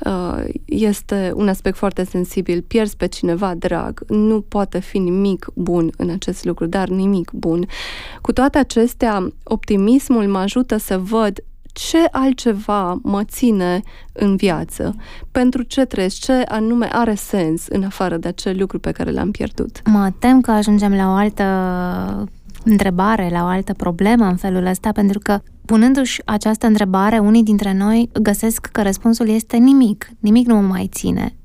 Uh, 0.05 0.43
este 0.65 1.31
un 1.35 1.47
aspect 1.47 1.77
foarte 1.77 2.03
sensibil. 2.03 2.61
Pierzi 2.61 2.97
pe 2.97 3.05
cineva 3.05 3.55
drag, 3.55 4.03
nu 4.07 4.41
poate 4.41 4.79
fi 4.79 4.97
nimic 4.97 5.47
bun 5.53 5.91
în 5.97 6.09
acest 6.09 6.45
lucru, 6.45 6.65
dar 6.65 6.87
nimic 6.87 7.31
bun. 7.31 7.65
Cu 8.21 8.31
toate 8.31 8.57
acestea, 8.57 9.27
optimismul 9.43 10.27
mă 10.27 10.37
ajută 10.37 10.77
să 10.77 10.97
văd 10.97 11.43
ce 11.75 11.97
altceva 12.11 12.99
mă 13.01 13.23
ține 13.23 13.81
în 14.13 14.35
viață, 14.35 14.95
pentru 15.31 15.61
ce 15.61 15.85
trăiesc, 15.85 16.19
ce 16.19 16.31
anume 16.31 16.89
are 16.91 17.15
sens 17.15 17.67
în 17.67 17.83
afară 17.83 18.17
de 18.17 18.27
acel 18.27 18.57
lucru 18.57 18.79
pe 18.79 18.91
care 18.91 19.11
l-am 19.11 19.31
pierdut. 19.31 19.81
Mă 19.85 20.11
tem 20.19 20.41
că 20.41 20.51
ajungem 20.51 20.93
la 20.93 21.07
o 21.07 21.11
altă 21.11 21.43
întrebare, 22.63 23.29
la 23.31 23.43
o 23.43 23.45
altă 23.45 23.73
problemă 23.73 24.25
în 24.25 24.35
felul 24.35 24.65
ăsta, 24.65 24.91
pentru 24.91 25.19
că 25.19 25.39
punându-și 25.65 26.21
această 26.25 26.67
întrebare, 26.67 27.19
unii 27.19 27.43
dintre 27.43 27.73
noi 27.73 28.09
găsesc 28.21 28.65
că 28.65 28.81
răspunsul 28.81 29.29
este 29.29 29.57
nimic, 29.57 30.09
nimic 30.19 30.47
nu 30.47 30.55
mă 30.55 30.61
mai 30.61 30.89
ține. 30.91 31.35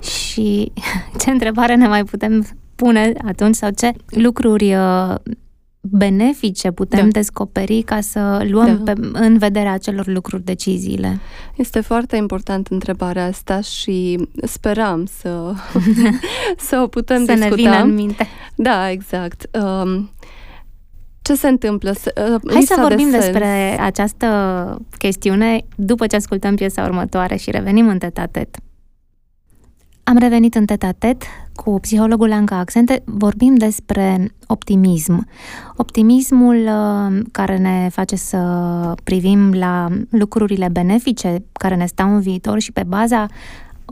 Și 0.00 0.72
ce 1.20 1.30
întrebare 1.30 1.74
ne 1.74 1.86
mai 1.86 2.04
putem 2.04 2.46
pune 2.74 3.12
atunci 3.24 3.54
sau 3.54 3.70
ce 3.70 3.92
lucruri 4.06 4.74
uh, 4.74 5.14
benefice 5.80 6.70
putem 6.70 7.04
da. 7.04 7.10
descoperi 7.10 7.82
ca 7.82 8.00
să 8.00 8.46
luăm 8.48 8.80
da. 8.84 8.92
pe, 8.92 9.00
în 9.12 9.38
vederea 9.38 9.72
acelor 9.72 10.06
lucruri 10.06 10.44
deciziile? 10.44 11.18
Este 11.56 11.80
foarte 11.80 12.16
important 12.16 12.66
întrebarea 12.66 13.24
asta 13.24 13.60
și 13.60 14.28
speram 14.42 15.06
să, 15.18 15.52
să 16.68 16.80
o 16.82 16.86
putem 16.86 17.24
să 17.24 17.32
discuta. 17.32 17.48
Să 17.48 17.54
ne 17.54 17.62
vină 17.62 17.82
în 17.82 17.94
minte. 17.94 18.26
Da, 18.54 18.90
exact. 18.90 19.48
Um, 19.56 20.10
ce 21.28 21.34
se 21.34 21.48
întâmplă? 21.48 21.90
Uh, 21.90 22.52
Hai 22.52 22.62
să 22.62 22.76
vorbim 22.80 23.10
de 23.10 23.18
despre 23.18 23.80
această 23.80 24.26
chestiune 24.98 25.64
după 25.76 26.06
ce 26.06 26.16
ascultăm 26.16 26.54
piesa 26.54 26.82
următoare 26.82 27.36
și 27.36 27.50
revenim 27.50 27.88
în 27.88 27.98
tetatet. 27.98 28.56
Am 30.02 30.16
revenit 30.16 30.54
în 30.54 30.64
tetatet 30.64 31.22
cu 31.54 31.80
psihologul 31.80 32.32
Anca 32.32 32.56
Accente. 32.56 33.02
Vorbim 33.04 33.54
despre 33.54 34.34
optimism. 34.46 35.26
Optimismul 35.76 36.56
uh, 36.56 37.20
care 37.32 37.56
ne 37.56 37.88
face 37.92 38.16
să 38.16 38.38
privim 39.04 39.52
la 39.52 39.88
lucrurile 40.10 40.68
benefice 40.72 41.44
care 41.52 41.74
ne 41.74 41.86
stau 41.86 42.14
în 42.14 42.20
viitor 42.20 42.58
și 42.58 42.72
pe 42.72 42.82
baza 42.86 43.26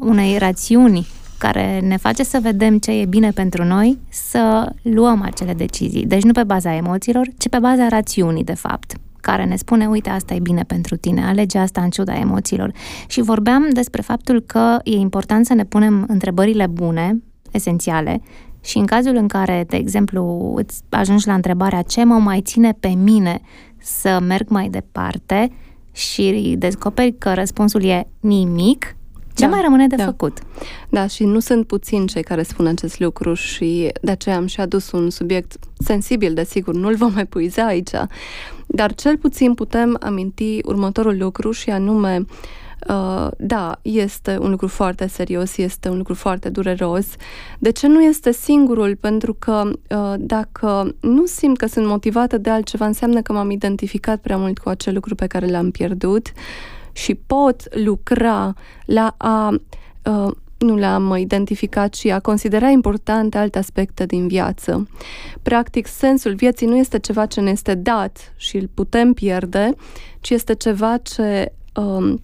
unei 0.01 0.39
rațiuni 0.39 1.07
care 1.39 1.81
ne 1.81 1.97
face 1.97 2.23
să 2.23 2.39
vedem 2.43 2.79
ce 2.79 2.91
e 2.91 3.05
bine 3.05 3.31
pentru 3.31 3.65
noi, 3.65 3.99
să 4.09 4.73
luăm 4.83 5.23
acele 5.23 5.55
decizii. 5.55 6.07
Deci 6.07 6.23
nu 6.23 6.33
pe 6.33 6.45
baza 6.45 6.75
emoțiilor, 6.75 7.29
ci 7.39 7.49
pe 7.49 7.59
baza 7.59 7.89
rațiunii, 7.89 8.45
de 8.45 8.55
fapt, 8.55 8.93
care 9.21 9.45
ne 9.45 9.57
spune, 9.57 9.87
uite, 9.87 10.11
asta 10.11 10.35
e 10.35 10.39
bine 10.39 10.63
pentru 10.63 10.97
tine, 10.97 11.25
alege 11.25 11.59
asta 11.59 11.81
în 11.81 11.91
ciuda 11.91 12.19
emoțiilor. 12.19 12.73
Și 13.07 13.21
vorbeam 13.21 13.69
despre 13.73 14.03
faptul 14.03 14.41
că 14.41 14.79
e 14.83 14.97
important 14.97 15.47
să 15.47 15.55
ne 15.55 15.65
punem 15.65 16.05
întrebările 16.09 16.67
bune, 16.67 17.23
esențiale, 17.51 18.21
și 18.61 18.79
în 18.79 18.87
cazul 18.87 19.17
în 19.17 19.29
care, 19.29 19.65
de 19.69 19.77
exemplu, 19.77 20.53
îți 20.57 20.83
ajungi 20.89 21.27
la 21.27 21.35
întrebarea 21.35 21.83
ce 21.83 22.05
mă 22.05 22.15
mai 22.15 22.41
ține 22.41 22.73
pe 22.81 22.89
mine 22.89 23.41
să 23.79 24.19
merg 24.27 24.49
mai 24.49 24.69
departe 24.69 25.51
și 25.93 26.55
descoperi 26.59 27.15
că 27.19 27.35
răspunsul 27.35 27.85
e 27.85 28.09
nimic, 28.21 28.96
ce 29.37 29.45
da, 29.45 29.51
mai 29.51 29.61
rămâne 29.63 29.87
de 29.87 29.97
da. 29.97 30.05
făcut? 30.05 30.39
Da, 30.89 31.07
și 31.07 31.25
nu 31.25 31.39
sunt 31.39 31.67
puțini 31.67 32.07
cei 32.07 32.23
care 32.23 32.43
spun 32.43 32.67
acest 32.67 32.99
lucru 32.99 33.35
și 33.35 33.93
de 34.03 34.11
aceea 34.11 34.37
am 34.37 34.47
și 34.47 34.61
adus 34.61 34.91
un 34.91 35.11
subiect 35.11 35.57
sensibil, 35.79 36.35
desigur, 36.35 36.75
nu-l 36.75 36.95
vom 36.95 37.13
mai 37.13 37.27
puiza 37.27 37.65
aici, 37.65 37.91
dar 38.67 38.95
cel 38.95 39.17
puțin 39.17 39.55
putem 39.55 39.97
aminti 40.01 40.61
următorul 40.65 41.17
lucru 41.19 41.51
și 41.51 41.71
anume 41.71 42.25
Uh, 42.89 43.27
da, 43.39 43.79
este 43.83 44.39
un 44.41 44.51
lucru 44.51 44.67
foarte 44.67 45.07
serios, 45.07 45.57
este 45.57 45.89
un 45.89 45.97
lucru 45.97 46.15
foarte 46.15 46.49
dureros. 46.49 47.07
De 47.59 47.71
ce 47.71 47.87
nu 47.87 48.03
este 48.03 48.33
singurul? 48.33 48.97
Pentru 48.97 49.35
că 49.39 49.71
uh, 49.91 50.15
dacă 50.19 50.95
nu 51.01 51.27
simt 51.27 51.57
că 51.57 51.67
sunt 51.67 51.87
motivată 51.87 52.39
de 52.39 52.51
altceva, 52.51 52.87
înseamnă 52.87 53.23
că 53.23 53.33
m-am 53.33 53.51
identificat 53.51 54.21
prea 54.21 54.37
mult 54.37 54.59
cu 54.59 54.69
acel 54.69 54.95
lucru 54.95 55.15
pe 55.15 55.27
care 55.27 55.47
l-am 55.47 55.71
pierdut 55.71 56.33
și 56.97 57.15
pot 57.15 57.75
lucra 57.75 58.55
la 58.85 59.15
a 59.17 59.55
uh, 60.05 60.31
nu 60.59 60.77
le-am 60.77 61.17
identificat 61.17 61.95
și 61.95 62.11
a 62.11 62.21
considera 62.21 62.69
importante 62.69 63.39
alte 63.39 63.59
aspecte 63.59 64.07
din 64.07 64.29
viață. 64.29 64.89
Practic, 65.43 65.87
sensul 65.87 66.35
vieții 66.35 66.67
nu 66.67 66.77
este 66.77 66.99
ceva 66.99 67.27
ce 67.27 67.41
ne 67.41 67.51
este 67.51 67.75
dat 67.75 68.33
și 68.37 68.57
îl 68.57 68.69
putem 68.75 69.13
pierde, 69.13 69.71
ci 70.21 70.31
este 70.31 70.55
ceva 70.55 70.97
ce 70.97 71.53
um, 71.75 72.23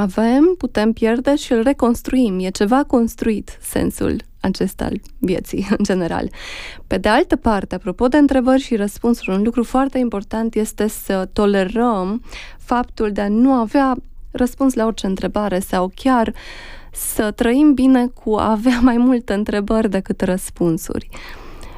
avem, 0.00 0.54
putem 0.58 0.92
pierde 0.92 1.36
și 1.36 1.52
îl 1.52 1.62
reconstruim. 1.62 2.38
E 2.40 2.50
ceva 2.50 2.84
construit, 2.84 3.58
sensul 3.60 4.16
acesta 4.40 4.84
al 4.84 5.00
vieții, 5.18 5.66
în 5.76 5.84
general. 5.84 6.30
Pe 6.86 6.98
de 6.98 7.08
altă 7.08 7.36
parte, 7.36 7.74
apropo 7.74 8.08
de 8.08 8.16
întrebări 8.16 8.60
și 8.60 8.76
răspunsuri, 8.76 9.36
un 9.36 9.42
lucru 9.42 9.64
foarte 9.64 9.98
important 9.98 10.54
este 10.54 10.88
să 10.88 11.28
tolerăm 11.32 12.22
faptul 12.58 13.12
de 13.12 13.20
a 13.20 13.28
nu 13.28 13.52
avea 13.52 13.96
răspuns 14.30 14.74
la 14.74 14.86
orice 14.86 15.06
întrebare 15.06 15.58
sau 15.58 15.92
chiar 15.94 16.34
să 16.92 17.30
trăim 17.30 17.74
bine 17.74 18.06
cu 18.06 18.34
a 18.34 18.50
avea 18.50 18.80
mai 18.90 18.96
multe 18.96 19.32
întrebări 19.32 19.90
decât 19.90 20.20
răspunsuri. 20.20 21.08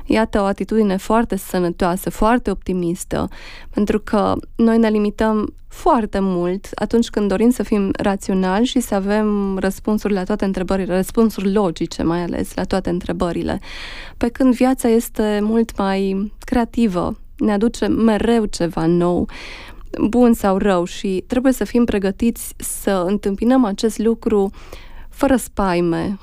Iată 0.07 0.41
o 0.41 0.45
atitudine 0.45 0.97
foarte 0.97 1.37
sănătoasă, 1.37 2.11
foarte 2.11 2.51
optimistă, 2.51 3.29
pentru 3.71 4.01
că 4.01 4.35
noi 4.57 4.79
ne 4.79 4.89
limităm 4.89 5.55
foarte 5.69 6.19
mult 6.21 6.69
atunci 6.75 7.09
când 7.11 7.29
dorim 7.29 7.51
să 7.51 7.63
fim 7.63 7.91
raționali 7.97 8.65
și 8.65 8.81
să 8.81 8.95
avem 8.95 9.59
răspunsuri 9.59 10.13
la 10.13 10.25
toate 10.25 10.45
întrebările, 10.45 10.95
răspunsuri 10.95 11.53
logice 11.53 12.03
mai 12.03 12.23
ales 12.23 12.55
la 12.55 12.65
toate 12.65 12.91
întrebările. 12.91 13.61
Pe 14.17 14.29
când 14.29 14.55
viața 14.55 14.89
este 14.89 15.39
mult 15.43 15.79
mai 15.79 16.33
creativă, 16.39 17.17
ne 17.37 17.53
aduce 17.53 17.87
mereu 17.87 18.45
ceva 18.45 18.87
nou, 18.87 19.29
bun 20.09 20.33
sau 20.33 20.57
rău 20.57 20.85
și 20.85 21.25
trebuie 21.27 21.53
să 21.53 21.65
fim 21.65 21.85
pregătiți 21.85 22.55
să 22.57 23.05
întâmpinăm 23.07 23.65
acest 23.65 23.99
lucru 23.99 24.51
fără 25.09 25.37
spaime, 25.37 26.19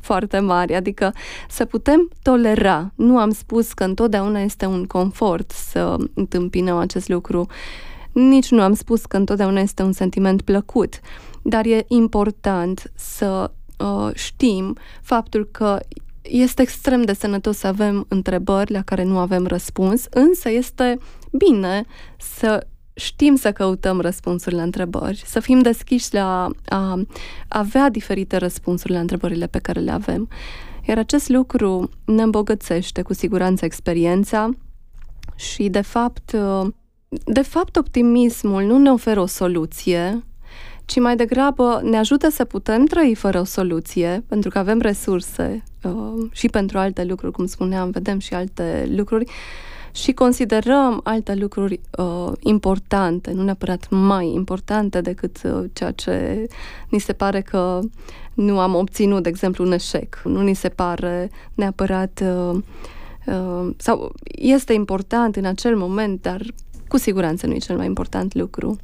foarte 0.00 0.38
mari, 0.38 0.74
adică 0.74 1.12
să 1.48 1.64
putem 1.64 2.10
tolera. 2.22 2.92
Nu 2.94 3.18
am 3.18 3.30
spus 3.30 3.72
că 3.72 3.84
întotdeauna 3.84 4.40
este 4.40 4.66
un 4.66 4.84
confort 4.84 5.50
să 5.50 5.96
întâmpinăm 6.14 6.76
acest 6.76 7.08
lucru, 7.08 7.46
nici 8.12 8.50
nu 8.50 8.62
am 8.62 8.74
spus 8.74 9.04
că 9.04 9.16
întotdeauna 9.16 9.60
este 9.60 9.82
un 9.82 9.92
sentiment 9.92 10.42
plăcut, 10.42 11.00
dar 11.42 11.66
e 11.66 11.84
important 11.88 12.92
să 12.94 13.50
uh, 13.78 14.14
știm 14.14 14.76
faptul 15.02 15.48
că 15.50 15.78
este 16.22 16.62
extrem 16.62 17.02
de 17.02 17.12
sănătos 17.12 17.56
să 17.56 17.66
avem 17.66 18.04
întrebări 18.08 18.72
la 18.72 18.82
care 18.82 19.02
nu 19.02 19.18
avem 19.18 19.46
răspuns, 19.46 20.04
însă 20.10 20.50
este 20.50 20.98
bine 21.30 21.84
să 22.18 22.66
știm 23.00 23.34
să 23.34 23.52
căutăm 23.52 24.00
răspunsuri 24.00 24.54
la 24.54 24.62
întrebări, 24.62 25.22
să 25.26 25.40
fim 25.40 25.60
deschiși 25.60 26.14
la 26.14 26.48
a 26.68 27.02
avea 27.48 27.88
diferite 27.88 28.36
răspunsuri 28.36 28.92
la 28.92 28.98
întrebările 29.00 29.46
pe 29.46 29.58
care 29.58 29.80
le 29.80 29.90
avem. 29.90 30.28
Iar 30.88 30.98
acest 30.98 31.28
lucru 31.28 31.90
ne 32.04 32.22
îmbogățește 32.22 33.02
cu 33.02 33.12
siguranță 33.12 33.64
experiența 33.64 34.50
și, 35.36 35.68
de 35.68 35.80
fapt, 35.80 36.36
de 37.24 37.42
fapt, 37.42 37.76
optimismul 37.76 38.62
nu 38.62 38.78
ne 38.78 38.90
oferă 38.90 39.20
o 39.20 39.26
soluție, 39.26 40.24
ci 40.84 40.98
mai 40.98 41.16
degrabă 41.16 41.80
ne 41.84 41.96
ajută 41.96 42.30
să 42.30 42.44
putem 42.44 42.84
trăi 42.84 43.14
fără 43.14 43.40
o 43.40 43.44
soluție, 43.44 44.24
pentru 44.28 44.50
că 44.50 44.58
avem 44.58 44.80
resurse 44.80 45.64
uh, 45.82 46.28
și 46.32 46.48
pentru 46.48 46.78
alte 46.78 47.04
lucruri, 47.04 47.32
cum 47.32 47.46
spuneam, 47.46 47.90
vedem 47.90 48.18
și 48.18 48.34
alte 48.34 48.88
lucruri, 48.96 49.24
uh, 49.24 49.30
și 49.92 50.12
considerăm 50.12 51.00
alte 51.04 51.34
lucruri 51.34 51.80
uh, 51.98 52.32
importante, 52.40 53.32
nu 53.32 53.42
neapărat 53.42 53.86
mai 53.90 54.32
importante 54.32 55.00
decât 55.00 55.42
uh, 55.44 55.64
ceea 55.72 55.90
ce 55.90 56.46
ni 56.88 56.98
se 56.98 57.12
pare 57.12 57.40
că 57.40 57.80
nu 58.34 58.58
am 58.58 58.74
obținut, 58.74 59.22
de 59.22 59.28
exemplu, 59.28 59.64
un 59.64 59.72
eșec. 59.72 60.20
Nu 60.24 60.42
ni 60.42 60.54
se 60.54 60.68
pare 60.68 61.30
neapărat 61.54 62.22
uh, 62.22 62.58
uh, 63.26 63.74
sau 63.76 64.12
este 64.24 64.72
important 64.72 65.36
în 65.36 65.44
acel 65.44 65.76
moment, 65.76 66.22
dar 66.22 66.42
cu 66.88 66.96
siguranță 66.96 67.46
nu 67.46 67.54
e 67.54 67.58
cel 67.58 67.76
mai 67.76 67.86
important 67.86 68.34
lucru. 68.34 68.76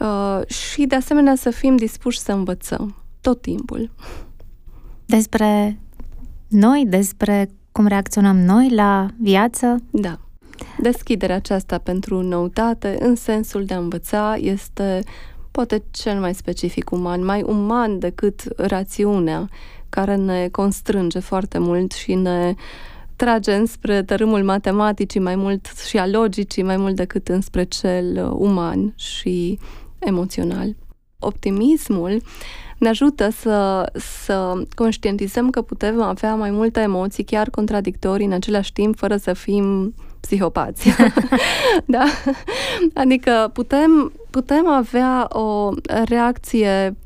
Uh, 0.00 0.46
și 0.46 0.86
de 0.86 0.94
asemenea 0.94 1.34
să 1.34 1.50
fim 1.50 1.76
dispuși 1.76 2.18
să 2.18 2.32
învățăm 2.32 2.96
tot 3.20 3.40
timpul. 3.40 3.90
Despre 5.06 5.80
noi, 6.48 6.84
despre 6.86 7.50
cum 7.74 7.86
reacționăm 7.86 8.36
noi 8.36 8.70
la 8.70 9.06
viață. 9.20 9.76
Da. 9.90 10.18
Deschiderea 10.78 11.36
aceasta 11.36 11.78
pentru 11.78 12.20
noutate, 12.20 12.96
în 13.00 13.14
sensul 13.14 13.64
de 13.64 13.74
a 13.74 13.78
învăța, 13.78 14.36
este 14.36 15.02
poate 15.50 15.82
cel 15.90 16.20
mai 16.20 16.34
specific 16.34 16.90
uman, 16.90 17.24
mai 17.24 17.42
uman 17.42 17.98
decât 17.98 18.42
rațiunea, 18.56 19.48
care 19.88 20.14
ne 20.14 20.48
constrânge 20.48 21.18
foarte 21.18 21.58
mult 21.58 21.92
și 21.92 22.14
ne 22.14 22.54
trage 23.16 23.54
înspre 23.54 24.02
tărâmul 24.02 24.44
matematicii 24.44 25.20
mai 25.20 25.36
mult 25.36 25.66
și 25.88 25.98
a 25.98 26.06
logicii 26.06 26.62
mai 26.62 26.76
mult 26.76 26.96
decât 26.96 27.28
înspre 27.28 27.64
cel 27.64 28.30
uman 28.32 28.92
și 28.96 29.58
emoțional. 29.98 30.76
Optimismul 31.18 32.22
ne 32.78 32.88
ajută 32.88 33.30
să, 33.30 33.86
să 33.94 34.62
conștientizăm 34.74 35.50
că 35.50 35.62
putem 35.62 36.02
avea 36.02 36.34
mai 36.34 36.50
multe 36.50 36.80
emoții, 36.80 37.24
chiar 37.24 37.50
contradictorii, 37.50 38.26
în 38.26 38.32
același 38.32 38.72
timp, 38.72 38.96
fără 38.96 39.16
să 39.16 39.32
fim 39.32 39.94
psihopați. 40.20 40.88
da? 41.94 42.04
Adică 42.94 43.50
putem, 43.52 44.12
putem 44.30 44.68
avea 44.68 45.28
o 45.28 45.70
reacție 46.04 46.96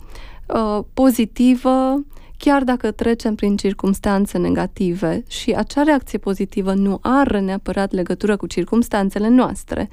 uh, 0.47 0.85
pozitivă 0.95 2.03
chiar 2.39 2.65
dacă 2.65 2.91
trecem 2.91 3.35
prin 3.35 3.57
circumstanțe 3.57 4.39
negative 4.39 5.25
și 5.29 5.51
acea 5.51 5.83
reacție 5.83 6.19
pozitivă 6.19 6.75
nu 6.75 6.99
are 7.03 7.41
neapărat 7.41 7.93
legătură 7.93 8.37
cu 8.37 8.47
circumstanțele 8.47 9.29
noastre, 9.29 9.89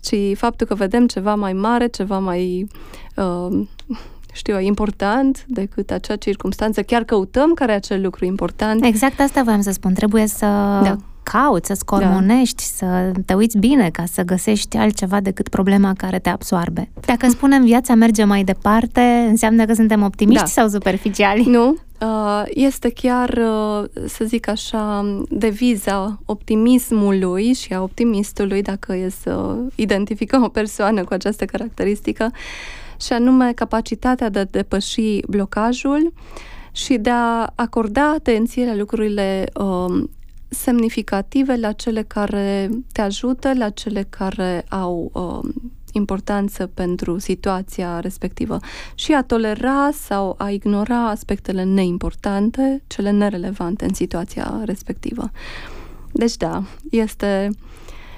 ci 0.00 0.36
faptul 0.36 0.66
că 0.66 0.74
vedem 0.74 1.06
ceva 1.06 1.34
mai 1.34 1.52
mare, 1.52 1.86
ceva 1.86 2.18
mai 2.18 2.66
uh, 3.16 3.66
știu, 4.34 4.60
important 4.60 5.44
decât 5.48 5.90
acea 5.90 6.16
circunstanță. 6.16 6.82
Chiar 6.82 7.04
căutăm 7.04 7.54
care 7.54 7.72
e 7.72 7.74
acel 7.74 8.02
lucru 8.02 8.24
important. 8.24 8.84
Exact 8.84 9.20
asta 9.20 9.42
voiam 9.42 9.60
să 9.60 9.70
spun. 9.70 9.94
Trebuie 9.94 10.26
să 10.26 10.46
da. 10.82 10.96
cauți, 11.22 11.66
să 11.66 11.74
scormonești, 11.74 12.62
da. 12.80 12.86
să 12.86 13.12
te 13.26 13.34
uiți 13.34 13.58
bine 13.58 13.90
ca 13.90 14.04
să 14.12 14.22
găsești 14.22 14.76
altceva 14.76 15.20
decât 15.20 15.48
problema 15.48 15.92
care 15.96 16.18
te 16.18 16.28
absoarbe. 16.28 16.90
Dacă 17.06 17.28
spunem 17.28 17.64
viața 17.64 17.94
merge 17.94 18.24
mai 18.24 18.44
departe, 18.44 19.26
înseamnă 19.28 19.64
că 19.64 19.74
suntem 19.74 20.02
optimiști 20.02 20.42
da. 20.42 20.48
sau 20.48 20.68
superficiali? 20.68 21.44
Nu, 21.44 21.76
uh, 22.00 22.42
este 22.46 22.90
chiar, 22.90 23.28
uh, 23.28 23.84
să 24.06 24.24
zic 24.24 24.48
așa, 24.48 25.04
deviza 25.28 26.18
optimismului 26.24 27.52
și 27.52 27.72
a 27.72 27.82
optimistului, 27.82 28.62
dacă 28.62 28.94
e 28.94 29.08
să 29.08 29.56
identificăm 29.74 30.42
o 30.42 30.48
persoană 30.48 31.04
cu 31.04 31.12
această 31.12 31.44
caracteristică, 31.44 32.30
și 33.00 33.12
anume 33.12 33.52
capacitatea 33.52 34.28
de 34.28 34.38
a 34.38 34.44
depăși 34.44 35.20
blocajul 35.28 36.12
și 36.72 36.96
de 36.96 37.10
a 37.10 37.52
acorda 37.54 38.10
atenție 38.10 38.66
la 38.66 38.74
lucrurile 38.74 39.46
um, 39.54 40.10
semnificative, 40.48 41.56
la 41.56 41.72
cele 41.72 42.02
care 42.02 42.70
te 42.92 43.00
ajută, 43.00 43.52
la 43.54 43.70
cele 43.70 44.06
care 44.08 44.64
au 44.68 45.10
um, 45.12 45.72
importanță 45.92 46.66
pentru 46.66 47.18
situația 47.18 48.00
respectivă 48.00 48.58
și 48.94 49.12
a 49.12 49.22
tolera 49.22 49.90
sau 49.92 50.34
a 50.38 50.50
ignora 50.50 51.08
aspectele 51.08 51.62
neimportante, 51.62 52.82
cele 52.86 53.10
nerelevante 53.10 53.84
în 53.84 53.94
situația 53.94 54.60
respectivă. 54.64 55.30
Deci 56.12 56.36
da, 56.36 56.62
este 56.90 57.50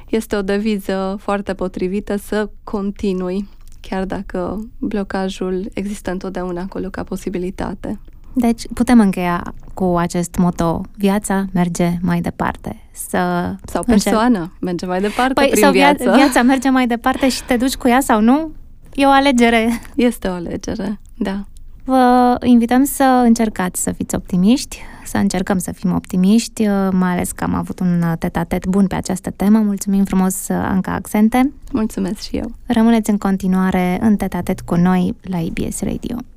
este 0.08 0.36
o 0.36 0.42
deviză 0.42 1.16
foarte 1.20 1.54
potrivită 1.54 2.16
să 2.16 2.50
continui, 2.64 3.48
chiar 3.88 4.04
dacă 4.04 4.68
blocajul 4.78 5.68
există 5.74 6.10
întotdeauna 6.10 6.60
acolo 6.60 6.88
ca 6.88 7.02
posibilitate. 7.02 8.00
Deci 8.32 8.62
putem 8.74 9.00
încheia 9.00 9.54
cu 9.74 9.84
acest 9.84 10.36
moto, 10.38 10.80
viața 10.96 11.44
merge 11.52 11.96
mai 12.00 12.20
departe. 12.20 12.88
Să 12.92 13.54
sau 13.64 13.82
persoana 13.82 14.38
încep... 14.38 14.60
merge 14.60 14.86
mai 14.86 15.00
departe 15.00 15.32
păi, 15.32 15.48
prin 15.48 15.62
sau 15.62 15.72
viață. 15.72 16.12
viața 16.14 16.42
merge 16.42 16.68
mai 16.68 16.86
departe 16.86 17.28
și 17.28 17.44
te 17.44 17.56
duci 17.56 17.74
cu 17.74 17.88
ea 17.88 18.00
sau 18.00 18.20
nu? 18.20 18.52
E 18.94 19.06
o 19.06 19.10
alegere. 19.10 19.80
Este 19.94 20.28
o 20.28 20.32
alegere, 20.32 21.00
da. 21.18 21.44
Vă 21.88 22.36
invităm 22.44 22.84
să 22.84 23.22
încercați 23.24 23.82
să 23.82 23.92
fiți 23.92 24.14
optimiști, 24.14 24.78
să 25.04 25.16
încercăm 25.16 25.58
să 25.58 25.72
fim 25.72 25.94
optimiști, 25.94 26.66
mai 26.90 27.12
ales 27.12 27.32
că 27.32 27.44
am 27.44 27.54
avut 27.54 27.80
un 27.80 28.02
tetatet 28.18 28.66
bun 28.66 28.86
pe 28.86 28.94
această 28.94 29.30
temă. 29.30 29.58
Mulțumim 29.58 30.04
frumos, 30.04 30.48
Anca 30.48 30.92
Accente. 30.92 31.52
Mulțumesc 31.72 32.20
și 32.20 32.36
eu. 32.36 32.52
Rămâneți 32.66 33.10
în 33.10 33.18
continuare 33.18 33.98
în 34.00 34.16
tetatet 34.16 34.60
cu 34.60 34.74
noi 34.74 35.14
la 35.22 35.38
IBS 35.38 35.80
Radio. 35.80 36.16